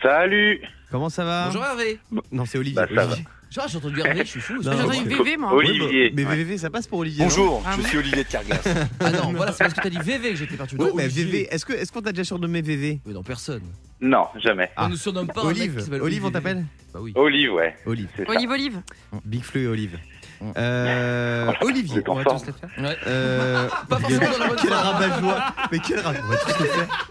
Salut 0.02 0.60
Comment 0.90 1.08
ça 1.08 1.24
va? 1.24 1.46
Bonjour 1.46 1.64
Hervé. 1.64 1.98
Non, 2.30 2.44
c'est 2.44 2.58
Olivier. 2.58 2.76
Bah, 2.76 2.86
ça 2.94 3.06
Olivier. 3.06 3.24
Genre, 3.54 3.68
j'ai 3.68 3.76
entendu 3.78 4.00
Hervé, 4.00 4.18
je 4.20 4.30
suis 4.30 4.40
fou. 4.40 4.54
J'ai 4.62 4.68
entendu 4.70 5.04
VV, 5.14 5.36
moi. 5.36 5.52
Olivier. 5.54 6.12
Mais. 6.16 6.24
VV, 6.24 6.58
ça 6.58 6.70
passe 6.70 6.86
pour 6.88 6.98
Olivier. 6.98 7.22
non 7.22 7.28
Bonjour, 7.28 7.62
Ah 7.66 7.72
je 7.76 7.82
bon 7.82 7.88
suis 7.88 7.98
Olivier 7.98 8.24
de 8.24 8.28
Carglass. 8.28 8.64
Ah 9.00 9.10
non, 9.10 9.32
voilà, 9.32 9.52
c'est 9.52 9.58
parce 9.64 9.74
que 9.74 9.80
t'as 9.80 9.90
dit 9.90 9.98
VV 9.98 10.30
que 10.30 10.36
j'étais 10.36 10.56
perturbé. 10.56 10.84
Oui, 10.84 10.90
Non, 10.90 10.96
mais. 10.96 11.06
VV, 11.08 11.48
est-ce 11.54 11.64
que- 11.64 11.72
est-ce 11.72 11.92
qu'on 11.92 12.02
t'a 12.02 12.10
déjà 12.12 12.24
surnommé 12.24 12.62
VV 12.62 13.00
Mais 13.06 13.12
non, 13.12 13.22
personne. 13.22 13.62
non, 14.00 14.26
jamais. 14.42 14.70
Ah. 14.76 14.86
On 14.86 14.88
nous 14.88 14.96
surnomme 14.96 15.28
pas 15.28 15.42
Olive, 15.44 15.88
Olive, 16.02 16.24
on 16.24 16.30
t'appelle 16.32 16.64
Bah 16.92 16.98
oui. 17.00 17.12
Olive, 17.14 17.52
ouais, 17.52 17.76
Olive. 17.86 18.08
Olive, 18.26 18.50
Olive. 18.50 18.80
Big 19.24 19.42
Flu 19.44 19.62
et 19.62 19.66
Olive. 19.68 19.98
Mm. 20.40 20.50
Euh, 20.56 21.52
Olivier. 21.62 22.02
en 22.08 22.12
On 22.12 22.14
va 22.16 22.24
tous 22.24 22.46
les 22.46 22.52
faire. 22.52 22.70
Ouais. 22.78 22.96
Euh, 23.06 23.68
Pas 23.88 23.98
forcément 24.00 24.30
dans 24.32 24.38
la 24.38 24.48
bonne 24.48 24.58
quel 24.60 24.72
rabat-joie. 24.72 25.44
Mais 25.70 25.78
quel 25.78 26.00
rabat. 26.00 26.18
On 26.24 26.28
va 26.28 26.36
tous 26.38 26.58
le 26.60 26.66
faire. 26.66 27.08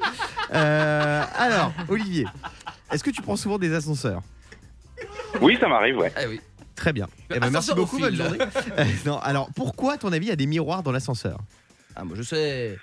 Euh, 0.53 1.23
alors, 1.37 1.71
Olivier, 1.87 2.25
est-ce 2.91 3.01
que 3.03 3.11
tu 3.11 3.21
prends 3.21 3.37
souvent 3.37 3.57
des 3.57 3.73
ascenseurs? 3.73 4.21
Oui, 5.41 5.57
ça 5.59 5.67
m'arrive, 5.67 5.97
ouais. 5.97 6.11
Ah 6.15 6.21
oui. 6.29 6.39
Très 6.75 6.91
bien. 6.93 7.07
Eh 7.29 7.33
ben, 7.39 7.49
merci 7.51 7.57
Ascenseur 7.71 7.75
beaucoup, 7.75 7.97
au 7.97 7.99
bonne 7.99 8.09
fil. 8.15 8.21
journée. 8.23 8.37
Euh, 8.79 8.85
non, 9.05 9.19
alors, 9.19 9.49
pourquoi, 9.55 9.93
à 9.93 9.97
ton 9.97 10.11
avis, 10.11 10.25
il 10.25 10.29
y 10.29 10.31
a 10.33 10.35
des 10.35 10.47
miroirs 10.47 10.81
dans 10.83 10.91
l'ascenseur? 10.91 11.37
Ah, 11.95 12.03
moi 12.03 12.15
je 12.17 12.23
sais. 12.23 12.77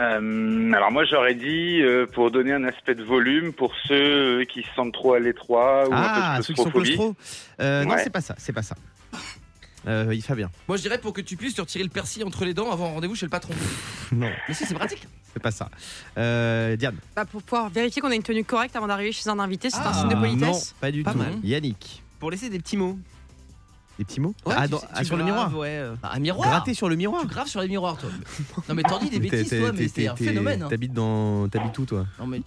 Euh, 0.00 0.72
alors 0.74 0.92
moi 0.92 1.04
j'aurais 1.04 1.34
dit 1.34 1.80
euh, 1.82 2.06
pour 2.06 2.30
donner 2.30 2.52
un 2.52 2.62
aspect 2.62 2.94
de 2.94 3.02
volume 3.02 3.52
pour 3.52 3.72
ceux 3.88 4.44
qui 4.44 4.62
se 4.62 4.68
sentent 4.76 4.92
trop 4.92 5.14
à 5.14 5.18
l'étroit 5.18 5.88
ou 5.88 5.92
Ah, 5.92 6.34
un 6.34 6.36
peu 6.36 6.40
de 6.42 6.46
ceux 6.46 6.54
qui 6.54 6.62
sont 6.62 6.70
claustrophobie. 6.70 6.94
claustro 6.94 7.16
euh, 7.60 7.84
Non, 7.84 7.94
Ouais. 7.94 8.04
c'est 8.04 8.10
pas 8.10 8.20
ça, 8.20 8.36
c'est 8.38 8.52
pas 8.52 8.62
ça. 8.62 8.76
Euh, 9.88 10.14
Fabien. 10.20 10.50
Moi 10.68 10.76
je 10.76 10.82
dirais 10.82 10.98
pour 10.98 11.12
que 11.12 11.20
tu 11.20 11.36
puisses 11.36 11.54
te 11.56 11.60
retirer 11.62 11.82
le 11.82 11.90
persil 11.90 12.22
entre 12.24 12.44
les 12.44 12.54
dents 12.54 12.70
avant 12.70 12.86
un 12.90 12.92
rendez-vous 12.92 13.16
chez 13.16 13.26
le 13.26 13.30
patron. 13.30 13.52
Non, 14.12 14.30
Mais 14.46 14.54
si, 14.54 14.64
c'est 14.66 14.74
pratique. 14.74 15.06
C'est 15.32 15.42
pas 15.42 15.50
ça. 15.50 15.68
Euh, 16.16 16.76
Diane. 16.76 16.96
Bah, 17.16 17.24
pour 17.24 17.42
pouvoir 17.42 17.68
vérifier 17.70 18.00
qu'on 18.02 18.10
a 18.10 18.14
une 18.14 18.22
tenue 18.22 18.44
correcte 18.44 18.74
avant 18.76 18.86
d'arriver 18.86 19.12
chez 19.12 19.28
un 19.28 19.38
invité, 19.38 19.70
c'est 19.70 19.78
Ah, 19.80 19.90
un 19.90 19.92
signe 19.94 20.08
de 20.08 20.14
Non, 20.14 20.20
politesse. 20.20 20.74
pas 20.80 20.90
du 20.90 21.02
Pas 21.02 21.12
tout. 21.12 21.18
mal. 21.18 21.38
Yannick. 21.42 22.02
Pour 22.18 22.30
laisser 22.30 22.48
des 22.50 22.58
petits 22.58 22.76
mots. 22.76 22.98
Des 23.98 24.04
petits 24.04 24.20
mots 24.20 24.34
Ouais, 24.46 24.54
ah, 24.56 24.64
tu 24.66 24.70
dans- 24.72 24.78
sais, 24.80 24.86
ah, 24.92 25.02
sur 25.04 25.16
le 25.16 25.24
miroir 25.24 25.56
Ouais. 25.56 25.82
Bah, 26.00 26.10
un 26.14 26.20
miroir. 26.20 26.48
Gratter 26.48 26.72
sur 26.74 26.88
le 26.88 26.94
miroir 26.96 27.22
Tu 27.22 27.28
graves 27.28 27.48
sur 27.48 27.60
les 27.60 27.68
miroirs, 27.68 27.96
toi. 27.98 28.10
Non, 28.68 28.74
mais 28.76 28.82
t'en 28.84 28.98
dis 29.00 29.10
des 29.10 29.18
bêtises, 29.18 29.48
toi, 29.50 29.72
mais 29.72 29.78
t'es- 29.86 30.02
c'est 30.02 30.08
un 30.08 30.16
phénomène. 30.16 30.62
hein. 30.62 30.68
T'habites 30.68 30.92
dans. 30.92 31.48
T'habites 31.48 31.78
où, 31.78 31.84
toi? 31.84 32.06
Non, 32.20 32.26
mais. 32.26 32.40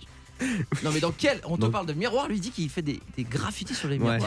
Non, 0.84 0.92
mais 0.94 1.00
dans 1.02 1.12
quel. 1.12 1.40
On 1.46 1.58
te 1.58 1.66
parle 1.68 1.86
de 1.86 1.94
miroir, 1.94 2.28
lui 2.28 2.40
dit 2.40 2.52
qu'il 2.52 2.70
fait 2.70 2.82
des, 2.82 3.00
des 3.18 3.24
graffitis 3.24 3.76
sur 3.76 3.90
les 3.90 3.98
Ouais. 4.00 4.18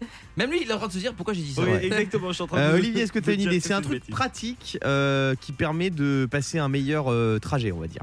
Même 0.36 0.50
lui, 0.50 0.60
il 0.62 0.70
est 0.70 0.72
en 0.74 0.78
train 0.78 0.88
de 0.88 0.92
se 0.92 0.98
dire 0.98 1.14
pourquoi 1.14 1.32
j'ai 1.34 1.42
dit 1.42 1.52
ça. 1.54 1.62
Oui, 1.62 1.70
Ouais. 1.70 1.86
exactement, 1.86 2.28
je 2.28 2.34
suis 2.34 2.42
en 2.42 2.46
train 2.46 2.58
Euh, 2.58 2.72
de. 2.72 2.78
Olivier, 2.78 3.02
est-ce 3.02 3.12
que 3.12 3.18
tu 3.18 3.30
as 3.30 3.32
une 3.34 3.40
de 3.40 3.46
idée 3.46 3.60
C'est 3.60 3.72
un 3.74 3.80
truc 3.80 4.00
bêtise. 4.00 4.10
pratique 4.14 4.78
euh, 4.84 5.34
qui 5.40 5.52
permet 5.52 5.90
de 5.90 6.26
passer 6.30 6.58
un 6.58 6.68
meilleur 6.68 7.10
euh, 7.10 7.38
trajet, 7.38 7.72
on 7.72 7.78
va 7.80 7.86
dire. 7.86 8.02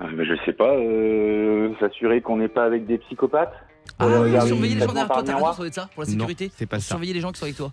Mais 0.00 0.24
je 0.24 0.32
sais 0.44 0.52
pas, 0.52 0.74
euh, 0.74 1.70
s'assurer 1.78 2.20
qu'on 2.22 2.36
n'est 2.36 2.48
pas 2.48 2.64
avec 2.64 2.86
des 2.86 2.98
psychopathes. 2.98 3.52
Ah 4.00 4.06
Euh, 4.06 4.24
oui, 4.40 4.46
surveiller 4.48 4.74
les 4.74 4.80
gens 4.80 4.86
derrière 4.92 5.06
toi, 5.08 5.22
t'as 5.22 5.36
raison, 5.36 5.64
être 5.64 5.74
ça 5.74 5.88
pour 5.94 6.02
la 6.02 6.08
sécurité. 6.08 6.50
c'est 6.56 6.66
pas 6.66 6.80
ça. 6.80 6.86
surveiller 6.88 7.12
les 7.14 7.20
gens 7.20 7.30
qui 7.30 7.38
sont 7.38 7.44
avec 7.44 7.56
toi. 7.56 7.72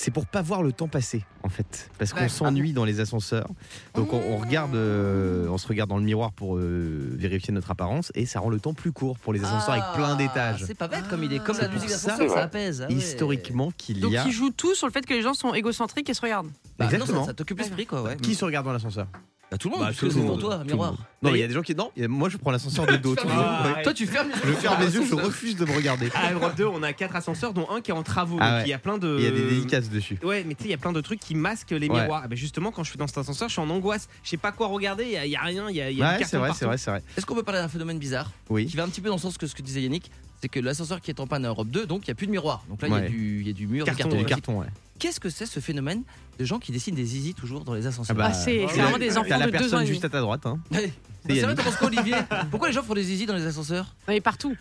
C'est 0.00 0.12
pour 0.12 0.26
pas 0.26 0.42
voir 0.42 0.62
le 0.62 0.70
temps 0.72 0.86
passer, 0.86 1.24
en 1.42 1.48
fait, 1.48 1.90
parce 1.98 2.12
qu'on 2.12 2.20
Ouais. 2.20 2.28
s'ennuie 2.28 2.72
dans 2.72 2.84
les 2.84 3.00
ascenseurs. 3.00 3.48
Donc 3.94 4.12
on, 4.12 4.18
on 4.20 4.36
regarde, 4.36 4.76
euh, 4.76 5.48
on 5.48 5.58
se 5.58 5.66
regarde 5.66 5.90
dans 5.90 5.96
le 5.98 6.04
miroir 6.04 6.30
pour 6.30 6.56
euh, 6.56 7.10
vérifier 7.16 7.52
notre 7.52 7.72
apparence 7.72 8.12
et 8.14 8.24
ça 8.24 8.38
rend 8.38 8.48
le 8.48 8.60
temps 8.60 8.74
plus 8.74 8.92
court 8.92 9.18
pour 9.18 9.32
les 9.32 9.42
ascenseurs 9.44 9.70
avec 9.74 9.84
plein 9.96 10.12
Ah, 10.12 10.16
d'étages. 10.16 10.64
C'est 10.66 10.74
pas 10.78 10.86
bête 10.86 11.08
comme 11.10 11.24
idée. 11.24 11.40
Comme 11.40 11.56
C'est 11.56 11.62
la 11.62 11.68
musique 11.68 11.90
ça. 11.90 12.12
d'ascenseur, 12.12 12.30
ça 12.32 12.42
apaise. 12.44 12.82
ah 12.82 12.88
ouais. 12.92 12.94
Historiquement, 12.96 13.72
qu'il 13.76 13.98
Donc 14.00 14.12
y 14.12 14.16
a. 14.18 14.24
il 14.24 14.30
joue 14.32 14.50
tout 14.50 14.74
sur 14.76 14.86
le 14.86 14.92
fait 14.92 15.04
que 15.04 15.12
les 15.14 15.22
gens 15.22 15.34
sont 15.34 15.52
égocentriques 15.52 16.08
et 16.08 16.14
se 16.14 16.20
regardent. 16.20 16.46
Bah, 16.78 16.84
non, 16.86 16.90
Exactement. 16.92 17.20
ça, 17.22 17.26
ça 17.30 17.34
t'occupe 17.34 17.58
l'esprit, 17.58 17.86
quoi. 17.86 18.02
Ouais. 18.02 18.16
Qui 18.18 18.36
se 18.36 18.44
regarde 18.44 18.66
dans 18.66 18.72
l'ascenseur? 18.72 19.08
Bah, 19.50 19.56
tout 19.56 19.68
le 19.68 19.72
monde, 19.72 19.80
Bah, 19.80 19.86
parce 19.86 19.96
tout 19.96 20.02
que 20.02 20.06
le 20.06 20.12
c'est 20.12 20.20
pour 20.20 20.28
monde. 20.32 20.40
toi, 20.40 20.54
un 20.54 20.58
Tout 20.58 20.64
le 20.64 20.72
miroir. 20.72 20.90
monde. 20.92 21.00
Non, 21.22 21.34
il 21.34 21.38
y 21.40 21.42
a 21.42 21.46
des 21.48 21.54
gens 21.54 21.62
qui. 21.62 21.74
Non, 21.74 21.90
il 21.96 22.02
y 22.02 22.04
a- 22.04 22.08
moi 22.08 22.28
je 22.28 22.36
prends 22.36 22.50
l'ascenseur 22.50 22.84
de 22.86 22.96
dos. 22.96 23.14
Ouais. 23.14 23.82
Toi, 23.82 23.94
tu 23.94 24.06
fermes 24.06 24.28
Je 24.44 24.52
ferme 24.52 24.80
les 24.82 24.94
yeux, 24.94 25.04
je 25.08 25.14
refuse 25.14 25.56
de 25.56 25.64
me 25.64 25.72
regarder. 25.74 26.10
À 26.14 26.32
Europe 26.32 26.54
2, 26.56 26.66
on 26.66 26.82
a 26.82 26.92
quatre 26.92 27.16
ascenseurs, 27.16 27.54
dont 27.54 27.66
un 27.70 27.80
qui 27.80 27.90
est 27.90 27.94
en 27.94 28.02
travaux. 28.02 28.36
Ah 28.40 28.50
donc 28.50 28.58
ouais. 28.58 28.66
il 28.66 28.70
y 28.70 28.74
a 28.74 28.78
plein 28.78 28.98
de. 28.98 29.16
Il 29.18 29.24
y 29.24 29.26
a 29.26 29.30
des 29.30 29.42
dédicaces 29.48 29.88
dessus. 29.88 30.18
Ouais, 30.22 30.44
mais 30.46 30.54
tu 30.54 30.64
sais, 30.64 30.68
il 30.68 30.72
y 30.72 30.74
a 30.74 30.78
plein 30.78 30.92
de 30.92 31.00
trucs 31.00 31.20
qui 31.20 31.34
masquent 31.34 31.70
les 31.70 31.88
Ouais. 31.88 32.00
miroirs. 32.00 32.26
Et 32.26 32.28
ben 32.28 32.36
justement, 32.36 32.70
quand 32.72 32.84
je 32.84 32.90
suis 32.90 32.98
dans 32.98 33.06
cet 33.06 33.18
ascenseur, 33.18 33.48
je 33.48 33.52
suis 33.54 33.62
en 33.62 33.70
angoisse. 33.70 34.08
Je 34.22 34.28
sais 34.30 34.36
pas 34.36 34.52
quoi 34.52 34.66
regarder, 34.66 35.04
il 35.04 35.12
y, 35.12 35.16
a- 35.16 35.24
il 35.26 35.32
y 35.32 35.36
a 35.36 35.40
rien, 35.42 35.70
il 35.70 35.76
y 35.76 35.80
a, 35.80 35.90
il 35.90 35.96
y 35.98 36.02
a 36.02 36.18
Ouais, 36.18 36.24
c'est 36.24 36.36
vrai, 36.36 36.48
partout. 36.48 36.58
c'est 36.60 36.66
vrai, 36.66 36.78
c'est 36.78 36.90
vrai. 36.90 37.02
Est-ce 37.16 37.24
qu'on 37.24 37.34
peut 37.34 37.42
parler 37.42 37.60
d'un 37.60 37.68
phénomène 37.68 37.98
bizarre 37.98 38.30
Oui. 38.50 38.66
qui 38.66 38.76
va 38.76 38.84
un 38.84 38.88
petit 38.88 39.00
peu 39.00 39.08
dans 39.08 39.14
le 39.16 39.20
sens 39.20 39.38
que 39.38 39.46
ce 39.46 39.54
que 39.54 39.62
disait 39.62 39.80
Yannick 39.82 40.10
c'est 40.40 40.48
que 40.48 40.60
l'ascenseur 40.60 41.00
qui 41.00 41.10
est 41.10 41.18
en 41.18 41.26
panne 41.26 41.44
à 41.44 41.48
Europe 41.48 41.66
2, 41.66 41.84
donc 41.84 42.02
il 42.06 42.10
n'y 42.10 42.12
a 42.12 42.14
plus 42.14 42.26
de 42.28 42.30
miroir. 42.30 42.62
Donc 42.68 42.80
là, 42.80 42.86
il 42.86 42.94
y 42.94 42.96
a 42.96 43.00
Ouais. 43.00 43.08
du- 43.08 43.40
il 43.40 43.46
y, 43.48 43.50
a 43.50 43.52
du 43.52 43.66
mur, 43.66 43.84
Carton, 43.84 44.04
des 44.04 44.08
cartons. 44.10 44.18
Du 44.18 44.24
carton, 44.26 44.60
ouais. 44.60 44.66
Qu'est-ce 44.98 45.20
que 45.20 45.28
c'est 45.30 45.46
ce 45.46 45.60
phénomène 45.60 46.02
de 46.38 46.44
gens 46.44 46.58
qui 46.58 46.72
dessinent 46.72 46.94
des 46.94 47.04
zizi 47.04 47.34
toujours 47.34 47.64
dans 47.64 47.74
les 47.74 47.86
ascenseurs 47.86 48.16
Ah 48.18 48.22
bah, 48.22 48.28
Ah, 48.30 48.34
c'est 48.34 48.64
vraiment 48.66 48.98
des 48.98 49.08
T'as 49.08 49.20
enfants 49.20 49.38
la 49.38 49.46
de 49.46 49.50
deux 49.52 49.56
ans 49.56 49.60
personne 49.60 49.78
et 49.80 49.82
demi. 49.84 49.92
juste 49.94 50.04
à 50.04 50.08
ta 50.08 50.20
droite. 50.20 50.44
Hein. 50.46 50.58
C'est 50.72 50.92
C'est 51.28 51.40
vrai, 51.42 51.54
t'en 51.54 51.62
penses 51.62 51.76
quoi, 51.76 51.88
Olivier? 51.88 52.14
Pourquoi 52.50 52.68
les 52.68 52.74
gens 52.74 52.82
font 52.82 52.94
des 52.94 53.02
zizi 53.02 53.26
dans 53.26 53.34
les 53.34 53.46
ascenseurs? 53.46 53.94
Non, 54.06 54.14
mais 54.14 54.20
partout. 54.20 54.54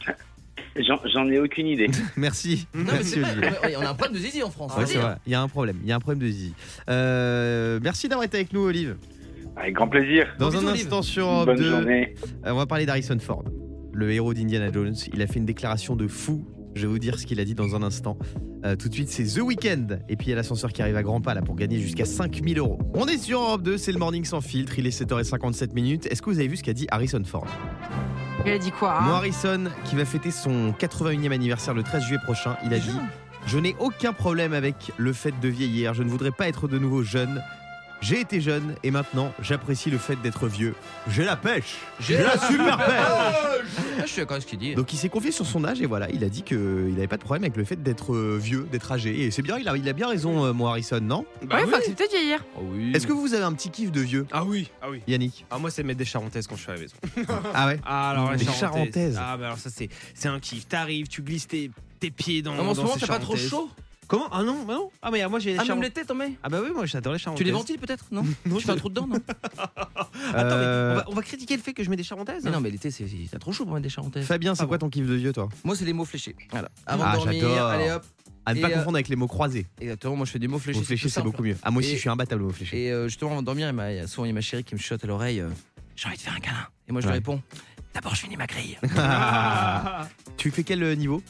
J'en 0.75 0.99
j'en 1.11 1.27
ai 1.29 1.39
aucune 1.39 1.67
idée. 1.67 1.87
Merci. 2.17 2.67
Non, 2.73 2.83
mais 2.85 2.91
Merci 2.93 3.09
c'est 3.11 3.19
vrai. 3.21 3.31
Olivier. 3.31 3.49
Ouais, 3.63 3.75
On 3.77 3.81
a 3.81 3.89
un 3.89 3.93
problème 3.95 4.13
de 4.13 4.19
zizi 4.25 4.43
en 4.43 4.51
France. 4.51 4.73
Ouais, 4.77 4.85
c'est 4.85 4.97
vrai. 4.99 5.15
Il 5.25 5.31
y 5.31 5.35
a 5.35 5.41
un 5.41 5.47
problème. 5.47 5.77
Il 5.83 5.89
y 5.89 5.91
a 5.91 5.95
un 5.95 5.99
problème 5.99 6.19
de 6.27 6.31
zizi. 6.31 6.53
Euh, 6.89 7.79
merci 7.81 8.07
d'avoir 8.07 8.25
été 8.25 8.37
avec 8.37 8.53
nous, 8.53 8.61
Olive. 8.61 8.95
Avec 9.55 9.73
grand 9.73 9.87
plaisir. 9.87 10.27
Dans 10.39 10.49
Bisous, 10.49 10.65
un 10.67 10.71
Olive. 10.71 10.83
instant 10.83 11.01
sur 11.01 11.25
Europe 11.27 11.45
Bonne 11.47 11.57
2, 11.57 11.69
journée. 11.69 12.15
euh, 12.45 12.51
on 12.51 12.55
va 12.57 12.65
parler 12.67 12.85
d'Harrison 12.85 13.17
Ford, 13.19 13.43
le 13.93 14.11
héros 14.11 14.33
d'Indiana 14.33 14.71
Jones. 14.71 14.95
Il 15.13 15.21
a 15.21 15.27
fait 15.27 15.39
une 15.39 15.45
déclaration 15.45 15.95
de 15.95 16.07
fou. 16.07 16.45
Je 16.77 16.83
vais 16.83 16.87
vous 16.87 16.99
dire 16.99 17.19
ce 17.19 17.25
qu'il 17.25 17.39
a 17.39 17.45
dit 17.45 17.55
dans 17.55 17.75
un 17.75 17.81
instant. 17.81 18.17
Euh, 18.63 18.75
tout 18.75 18.87
de 18.87 18.93
suite, 18.93 19.09
c'est 19.09 19.23
The 19.23 19.39
Weeknd. 19.39 19.99
Et 20.09 20.15
puis 20.15 20.27
il 20.27 20.29
y 20.29 20.33
a 20.33 20.35
l'ascenseur 20.35 20.71
qui 20.71 20.83
arrive 20.83 20.95
à 20.95 21.01
grands 21.01 21.21
pas 21.21 21.33
là 21.33 21.41
pour 21.41 21.55
gagner 21.55 21.79
jusqu'à 21.79 22.05
5000 22.05 22.59
euros. 22.59 22.77
On 22.93 23.07
est 23.07 23.17
sur 23.17 23.41
Europe 23.41 23.63
2, 23.63 23.77
c'est 23.77 23.91
le 23.91 23.97
morning 23.97 24.23
sans 24.25 24.41
filtre. 24.41 24.77
Il 24.77 24.85
est 24.85 25.01
7h57 25.01 25.73
minutes. 25.73 26.05
Est-ce 26.05 26.21
que 26.21 26.29
vous 26.29 26.37
avez 26.37 26.47
vu 26.47 26.57
ce 26.57 26.63
qu'a 26.63 26.73
dit 26.73 26.85
Harrison 26.91 27.23
Ford 27.25 27.47
Il 28.45 28.51
a 28.51 28.59
dit 28.59 28.71
quoi 28.71 28.99
hein 28.99 29.05
Moi, 29.05 29.15
Harrison, 29.15 29.65
qui 29.85 29.95
va 29.95 30.05
fêter 30.05 30.29
son 30.29 30.71
81e 30.71 31.31
anniversaire 31.31 31.73
le 31.73 31.81
13 31.81 32.03
juillet 32.03 32.21
prochain, 32.23 32.57
il 32.63 32.71
a 32.73 32.79
dit 32.79 32.95
Je 33.47 33.57
n'ai 33.57 33.75
aucun 33.79 34.13
problème 34.13 34.53
avec 34.53 34.91
le 34.97 35.13
fait 35.13 35.33
de 35.41 35.47
vieillir. 35.47 35.95
Je 35.95 36.03
ne 36.03 36.09
voudrais 36.09 36.31
pas 36.31 36.47
être 36.47 36.67
de 36.67 36.77
nouveau 36.77 37.01
jeune. 37.01 37.41
J'ai 38.01 38.19
été 38.21 38.41
jeune 38.41 38.75
et 38.83 38.91
maintenant 38.91 39.33
j'apprécie 39.41 39.89
le 39.89 39.97
fait 39.97 40.15
d'être 40.21 40.47
vieux. 40.47 40.75
J'ai 41.09 41.25
la 41.25 41.35
pêche. 41.35 41.77
J'ai 41.99 42.17
la 42.21 42.37
super 42.37 42.77
pêche. 42.77 42.95
Ah, 42.99 43.41
je 44.03 44.07
suis 44.07 44.17
d'accord 44.21 44.33
avec 44.35 44.43
ce 44.43 44.47
qu'il 44.47 44.59
dit. 44.59 44.75
Donc 44.75 44.93
il 44.93 44.97
s'est 44.97 45.09
confié 45.09 45.31
sur 45.31 45.45
son 45.47 45.63
âge 45.65 45.81
et 45.81 45.87
voilà, 45.87 46.07
il 46.11 46.23
a 46.23 46.29
dit 46.29 46.43
qu'il 46.43 46.93
n'avait 46.93 47.07
pas 47.07 47.17
de 47.17 47.23
problème 47.23 47.43
avec 47.43 47.57
le 47.57 47.63
fait 47.63 47.81
d'être 47.81 48.13
euh, 48.13 48.37
vieux, 48.39 48.67
d'être 48.71 48.91
âgé. 48.91 49.23
Et 49.23 49.31
c'est 49.31 49.41
bien, 49.41 49.57
il 49.57 49.67
a, 49.67 49.75
il 49.75 49.89
a 49.89 49.93
bien 49.93 50.07
raison, 50.09 50.45
euh, 50.45 50.53
mon 50.53 50.67
Harrison, 50.67 50.99
non? 51.01 51.25
Bah 51.43 51.55
Ouais, 51.57 51.63
oui. 51.63 51.69
faut 51.71 51.75
accepter 51.77 52.05
de 52.05 52.11
vieillir. 52.11 52.45
Oh 52.55 52.61
oui. 52.71 52.91
Est-ce 52.93 53.07
que 53.07 53.13
vous 53.13 53.33
avez 53.33 53.43
un 53.43 53.53
petit 53.53 53.71
kiff 53.71 53.91
de 53.91 54.01
vieux, 54.01 54.27
Ah 54.31 54.43
oui, 54.45 54.69
ah 54.81 54.89
oui. 54.91 55.01
Yannick? 55.07 55.45
Ah 55.49 55.57
moi 55.57 55.71
c'est 55.71 55.81
mettre 55.83 55.97
des 55.99 56.05
charentaises 56.05 56.45
quand 56.45 56.55
je 56.55 56.61
suis 56.61 56.71
à 56.71 56.75
la 56.75 56.81
maison. 56.81 56.95
Ah 57.53 57.65
ouais? 57.67 57.79
Ah 57.83 58.11
alors 58.11 58.31
les 58.31 58.37
Des 58.37 58.45
charentaises. 58.45 58.59
charentaises. 59.15 59.19
Ah 59.19 59.37
bah 59.37 59.45
alors 59.47 59.57
ça 59.57 59.69
c'est 59.73 59.89
c'est 60.13 60.27
un 60.27 60.39
kiff. 60.39 60.67
T'arrives, 60.67 61.07
tu 61.07 61.23
glisses 61.23 61.47
tes, 61.47 61.71
tes 61.99 62.11
pieds 62.11 62.41
dans. 62.43 62.53
Non, 62.53 62.63
mais 62.63 62.69
en 62.69 62.73
ce 62.73 62.77
dans 62.77 62.83
moment, 62.83 62.93
ces 62.95 63.01
t'as 63.01 63.07
pas 63.07 63.19
trop 63.19 63.35
charentaises. 63.35 63.49
chaud? 63.49 63.69
Comment? 64.07 64.27
Ah 64.31 64.41
non, 64.43 64.63
bah 64.63 64.75
non. 64.75 64.89
Ah 65.01 65.11
mais 65.11 65.27
moi 65.27 65.39
j'ai 65.39 65.51
les 65.51 65.55
Ah, 65.55 65.59
même 65.59 65.67
charentaises. 65.67 65.89
l'été, 65.95 66.05
t'en 66.05 66.15
mets 66.15 66.33
Ah 66.41 66.49
bah 66.49 66.59
oui, 66.63 66.69
moi 66.73 66.85
j'adore 66.85 67.13
les 67.13 67.19
charentaises. 67.19 67.39
Tu 67.43 67.45
les 67.45 67.51
ventiles 67.51 67.77
peut-être? 67.79 68.05
Non 68.11 68.23
Non, 68.45 68.55
Tu 68.57 68.63
fais 68.63 68.71
un 68.71 68.75
trou 68.77 68.89
dedans, 68.89 69.05
non? 69.07 69.17
Attends, 69.95 70.07
Euh, 70.55 70.93
mais 70.95 71.01
on 71.01 71.03
va, 71.03 71.05
on 71.09 71.13
va 71.15 71.21
critiquer 71.21 71.55
le 71.57 71.61
fait 71.61 71.73
que 71.73 71.83
je 71.83 71.89
mets 71.89 71.95
des 71.97 72.03
charentaises. 72.03 72.43
Mais 72.43 72.51
non, 72.51 72.61
mais 72.61 72.69
l'été, 72.69 72.89
c'est 72.91 73.05
t'as 73.31 73.39
trop 73.39 73.51
chaud 73.51 73.65
pour 73.65 73.73
mettre 73.73 73.83
des 73.83 73.89
charentaises. 73.89 74.25
Fabien, 74.25 74.55
c'est 74.55 74.63
Ah 74.63 74.65
quoi 74.67 74.77
bon. 74.77 74.85
ton 74.87 74.89
kiff 74.89 75.05
de 75.07 75.13
vieux, 75.15 75.33
toi? 75.33 75.49
Moi, 75.63 75.75
c'est 75.75 75.83
les 75.85 75.93
mots 75.93 76.05
fléchés. 76.05 76.35
Voilà. 76.51 76.69
Avant 76.85 77.03
Ah, 77.05 77.11
de 77.17 77.23
dormir, 77.23 77.41
j'adore. 77.41 77.67
allez 77.67 77.91
hop. 77.91 78.05
À 78.45 78.53
ne 78.53 78.59
Et, 78.59 78.61
pas 78.61 78.69
euh, 78.69 78.75
confondre 78.75 78.95
avec 78.95 79.09
les 79.09 79.17
mots 79.17 79.27
croisés. 79.27 79.67
Exactement, 79.81 80.15
moi 80.15 80.25
je 80.25 80.31
fais 80.31 80.39
des 80.39 80.47
mots 80.47 80.57
fléchés. 80.57 80.79
Mots 80.79 80.85
fléchés, 80.85 81.01
tout 81.03 81.09
c'est 81.09 81.15
simple. 81.15 81.27
beaucoup 81.27 81.43
mieux. 81.43 81.57
Ah, 81.63 81.69
moi 81.71 81.81
aussi, 81.81 81.91
Et- 81.91 81.95
je 81.95 81.99
suis 81.99 82.09
imbattable 82.09 82.43
aux 82.43 82.45
mots 82.45 82.53
fléchés. 82.53 82.85
Et 82.85 82.91
euh, 82.93 83.09
justement, 83.09 83.31
avant 83.31 83.41
de 83.41 83.45
dormir, 83.45 83.67
il 83.67 83.73
m'a- 83.73 83.91
il 83.91 83.97
y 83.97 83.99
a 83.99 84.07
souvent 84.07 84.23
il 84.23 84.29
y 84.29 84.31
a 84.31 84.33
ma 84.33 84.39
chérie 84.39 84.63
qui 84.63 84.73
me 84.73 84.79
chuchote 84.79 85.03
à 85.03 85.07
l'oreille 85.07 85.41
euh, 85.41 85.49
J'ai 85.97 86.07
envie 86.07 86.15
de 86.15 86.21
faire 86.21 86.33
un 86.33 86.39
câlin. 86.39 86.65
Et 86.87 86.93
moi 86.93 87.01
je 87.01 87.07
Ouais. 87.07 87.11
lui 87.11 87.17
réponds 87.19 87.41
D'abord, 87.93 88.15
je 88.15 88.21
finis 88.21 88.37
ma 88.37 88.45
grille. 88.47 88.77
tu 90.37 90.51
fais 90.51 90.63
quel 90.63 90.81
euh, 90.83 90.95
niveau? 90.95 91.21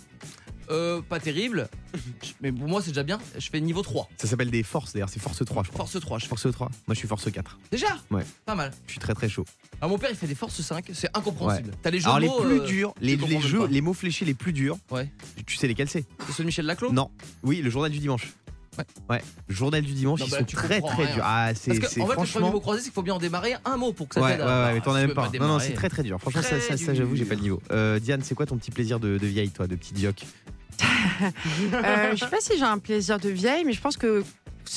Euh, 0.69 1.01
pas 1.01 1.19
terrible, 1.19 1.69
mais 2.41 2.51
pour 2.51 2.67
moi 2.67 2.82
c'est 2.82 2.89
déjà 2.91 3.03
bien. 3.03 3.19
Je 3.38 3.49
fais 3.49 3.62
niveau 3.62 3.82
3. 3.82 4.10
Ça 4.17 4.27
s'appelle 4.27 4.51
des 4.51 4.63
forces 4.63 4.93
d'ailleurs, 4.93 5.10
c'est 5.10 5.19
force 5.21 5.43
3 5.45 5.63
je 5.63 5.69
crois. 5.69 5.86
Force 5.86 5.99
3, 5.99 6.17
je 6.19 6.23
fais. 6.25 6.30
Force 6.30 6.51
3. 6.51 6.67
Moi 6.88 6.93
je 6.93 6.99
suis 6.99 7.08
force 7.08 7.32
4. 7.32 7.58
Déjà? 7.71 7.88
Ouais. 8.12 8.23
Pas 8.45 8.56
mal. 8.56 8.71
Je 8.86 8.91
suis 8.91 8.99
très 8.99 9.13
très 9.13 9.30
chaud. 9.30 9.45
Alors 9.80 9.91
mon 9.91 9.97
père 9.97 10.10
il 10.10 10.15
fait 10.17 10.27
des 10.27 10.36
forces 10.36 10.60
5, 10.62 10.86
c'est 10.93 11.15
incompréhensible. 11.15 11.71
T'as 11.82 11.89
les 11.91 11.99
jeux 11.99 12.08
Alors 12.10 12.17
de 12.17 12.21
les 12.23 12.27
mots, 12.30 12.41
plus 12.41 12.60
euh, 12.60 12.65
durs, 12.65 12.93
je 12.99 13.06
les, 13.06 13.13
comprends 13.17 13.27
les 13.30 13.34
même 13.39 13.47
jeux, 13.47 13.60
pas. 13.60 13.67
les 13.67 13.82
mots 13.82 13.93
fléchés 13.93 14.25
les 14.25 14.34
plus 14.34 14.53
durs, 14.53 14.77
Ouais. 14.91 15.10
tu 15.45 15.56
sais 15.56 15.67
lesquels 15.67 15.89
c'est? 15.89 16.06
C'est 16.25 16.34
ceux 16.34 16.43
de 16.43 16.47
Michel 16.47 16.65
Laclos? 16.65 16.91
Non. 16.91 17.10
Oui, 17.43 17.62
le 17.62 17.69
journal 17.69 17.91
du 17.91 17.99
dimanche. 17.99 18.34
Ouais. 18.78 18.86
Ouais. 19.10 19.22
Journal 19.50 19.82
du 19.82 19.94
dimanche, 19.94 20.20
Non, 20.20 20.26
ils 20.28 20.32
bah, 20.32 20.38
sont 20.40 20.46
très 20.46 20.82
très 20.82 21.13
durs. 21.13 21.24
Ah, 21.24 21.52
c'est 21.56 21.72
Parce 21.72 21.80
que 21.80 21.88
c'est 21.88 22.02
en 22.02 22.06
fait 22.06 22.12
le 22.12 22.16
premier 22.16 22.28
franchement. 22.28 22.52
mot 22.52 22.60
croisé 22.60 22.80
c'est 22.82 22.86
qu'il 22.90 22.94
faut 22.94 23.02
bien 23.04 23.13
en 23.16 23.20
démarrer 23.20 23.56
un 23.66 23.78
mot 23.78 23.94
pour 23.94 24.08
que 24.08 24.16
ça 24.16 24.22
Ouais, 24.22 24.32
ouais, 24.32 24.38
t'aide 24.38 24.46
ouais, 24.46 24.74
mais 24.74 24.82
t'en 24.82 24.94
as 24.94 25.00
même 25.06 25.13
pas. 25.13 25.22
Non, 25.22 25.26
non, 25.28 25.32
démarrer. 25.32 25.66
c'est 25.68 25.74
très 25.74 25.90
très 25.90 26.04
dur. 26.04 26.20
Franchement, 26.20 26.42
ça, 26.42 26.58
Très 26.58 26.60
ça, 26.62 26.78
ça, 26.78 26.94
j'avoue, 26.94 27.16
j'ai 27.16 27.26
pas 27.26 27.36
le 27.36 27.42
niveau. 27.42 27.62
Euh, 27.72 28.00
Diane, 28.00 28.22
c'est 28.24 28.36
quoi 28.36 28.46
ton 28.46 28.58
petit 28.58 28.72
plaisir 28.72 29.00
de, 29.00 29.18
de 29.18 29.28
vieille, 29.28 29.50
toi, 29.52 29.68
de 29.68 29.76
petite 29.76 30.00
jock 30.00 30.16
Euh, 31.74 32.12
je 32.13 32.18
sais 32.18 32.28
pas 32.30 32.40
si 32.40 32.58
j'ai 32.58 32.63
un 32.63 32.78
plaisir 32.78 33.20
de 33.20 33.30
vieille, 33.30 33.63
mais 33.66 33.74
je 33.74 33.82
pense 33.82 33.98
que. 33.98 34.24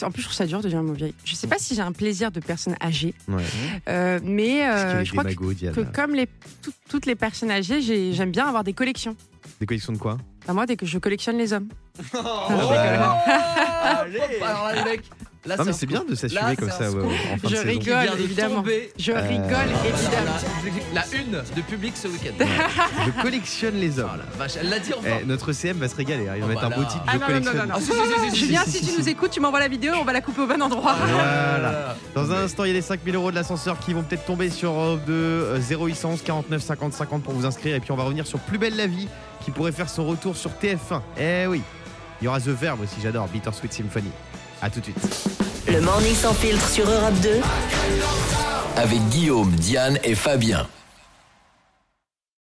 En 0.03 0.11
plus, 0.13 0.23
je 0.23 0.27
trouve 0.29 0.37
ça 0.37 0.47
dur 0.47 0.61
de 0.63 0.69
devenir 0.69 0.95
vieille. 0.95 1.15
Je 1.25 1.35
sais 1.35 1.49
pas 1.49 1.59
si 1.59 1.75
j'ai 1.75 1.83
un 1.83 1.91
plaisir 1.91 2.31
de 2.31 2.39
personne 2.39 2.77
âgée, 2.81 3.13
Ouais. 3.27 3.43
euh, 3.89 4.21
mais 4.23 4.65
euh, 4.65 5.01
a 5.01 5.05
je 5.05 5.11
crois 5.11 5.25
que, 5.25 5.35
que 5.35 5.81
comme 5.81 6.15
les, 6.15 6.29
tout- 6.63 6.73
toutes 6.89 7.07
les 7.07 7.17
personnes 7.17 7.51
âgées, 7.51 7.83
j'ai- 7.83 8.13
j'aime 8.13 8.31
bien 8.31 8.47
avoir 8.47 8.63
des 8.63 8.73
collections. 8.73 9.17
Des 9.59 9.67
collections 9.67 9.93
de 9.93 9.99
quoi? 9.99 10.17
Enfin, 10.43 10.55
moi, 10.55 10.67
dès 10.67 10.77
que 10.77 10.87
je 10.87 10.99
collectionne 10.99 11.37
les 11.39 11.53
hommes. 11.53 11.69
Oh, 12.15 12.19
bah. 12.23 13.25
hop, 13.25 14.43
alors 14.43 14.65
là, 14.69 14.75
les 14.75 14.85
mecs, 14.85 15.03
là, 15.45 15.57
Non, 15.57 15.65
mais 15.65 15.73
c'est 15.73 15.87
bien 15.87 16.05
de 16.09 16.15
s'assumer 16.15 16.57
comme 16.57 16.71
ça 16.71 16.85
ouais, 16.91 16.91
scoop. 16.91 17.05
en 17.05 17.37
fin 17.37 17.49
Je 17.49 17.57
de 17.63 17.69
rigole. 17.69 18.17
De 18.17 18.23
évidemment. 18.23 18.55
tomber. 18.57 18.93
Je 18.99 19.13
Euh, 19.13 19.21
rigole, 19.21 19.69
évidemment. 19.85 20.39
La, 20.95 21.03
la 21.03 21.19
une 21.19 21.33
de 21.57 21.61
public 21.63 21.95
ce 21.97 22.09
week-end. 22.09 22.45
Je 23.07 23.23
collectionne 23.23 23.75
les 23.77 23.99
Oh 23.99 24.03
hommes. 24.05 24.21
la 24.39 24.47
elle 24.61 24.69
l'a 24.71 24.79
dit 24.79 24.93
enfin. 24.97 25.09
Eh, 25.23 25.27
notre 25.27 25.53
CM 25.53 25.77
va 25.79 25.89
se 25.89 25.97
régaler. 25.97 26.29
hein. 26.29 26.33
Il 26.37 26.41
va 26.41 26.47
Oh, 26.47 26.49
mettre 26.49 26.61
bah 26.63 26.67
un 26.69 26.77
beau 26.77 26.83
là. 26.83 26.89
titre. 26.89 27.05
Ah 27.07 27.13
Je 27.13 27.19
non, 27.19 27.21
non, 27.21 27.27
non, 27.27 27.41
collectionne. 27.43 27.69
non, 27.69 27.75
Ah, 28.59 28.65
si, 28.67 28.87
tu 28.87 28.99
nous 28.99 29.09
écoutes, 29.09 29.31
tu 29.31 29.41
m'envoies 29.41 29.61
la 29.61 29.69
vidéo, 29.69 29.93
on 30.01 30.05
va 30.05 30.13
la 30.13 30.21
couper 30.21 30.41
au 30.43 30.47
bon 30.47 30.63
endroit. 30.63 30.95
Voilà. 30.95 31.97
Dans 32.15 32.31
un 32.33 32.45
instant, 32.45 32.65
il 32.65 32.69
y 32.69 32.71
a 32.71 32.75
les 32.75 32.83
5000 32.83 33.15
euros 33.15 33.31
de 33.31 33.37
l'ascenseur 33.37 33.79
qui 33.79 33.93
vont 33.93 34.03
peut-être 34.03 34.25
tomber 34.25 34.49
sur 34.51 34.73
Europe 34.73 35.01
2 35.07 35.13
euh, 35.13 35.59
0811 35.61 36.23
49 36.23 36.63
50 36.63 36.93
50 36.93 37.23
pour 37.23 37.35
vous 37.35 37.45
inscrire. 37.47 37.77
Et 37.77 37.81
puis 37.81 37.93
on 37.93 37.97
va 37.97 38.05
revenir 38.05 38.27
sur 38.27 38.39
Plus 38.41 38.59
belle 38.59 38.77
la 38.77 38.87
vie 38.87 39.09
qui 39.45 39.51
pourrait 39.51 39.73
faire 39.73 39.89
son 39.89 40.07
retour 40.07 40.37
sur 40.37 40.51
TF1. 40.51 41.01
Eh 41.19 41.47
oui. 41.47 41.63
Il 42.21 42.27
y 42.27 42.29
aura 42.29 42.41
The 42.41 42.49
Verb 42.49 42.81
aussi, 42.81 42.97
j'adore. 43.03 43.29
Bittersweet 43.29 43.73
Symphony. 43.73 44.11
A 44.63 44.69
tout 44.69 44.81
de 44.81 44.85
suite. 44.85 44.97
Le 45.69 45.81
morning 45.81 46.15
sans 46.15 46.35
filtre 46.35 46.69
sur 46.69 46.89
Europe 46.89 47.15
2. 47.23 47.41
Avec 48.77 49.01
Guillaume, 49.09 49.51
Diane 49.53 49.99
et 50.05 50.15
Fabien. 50.15 50.67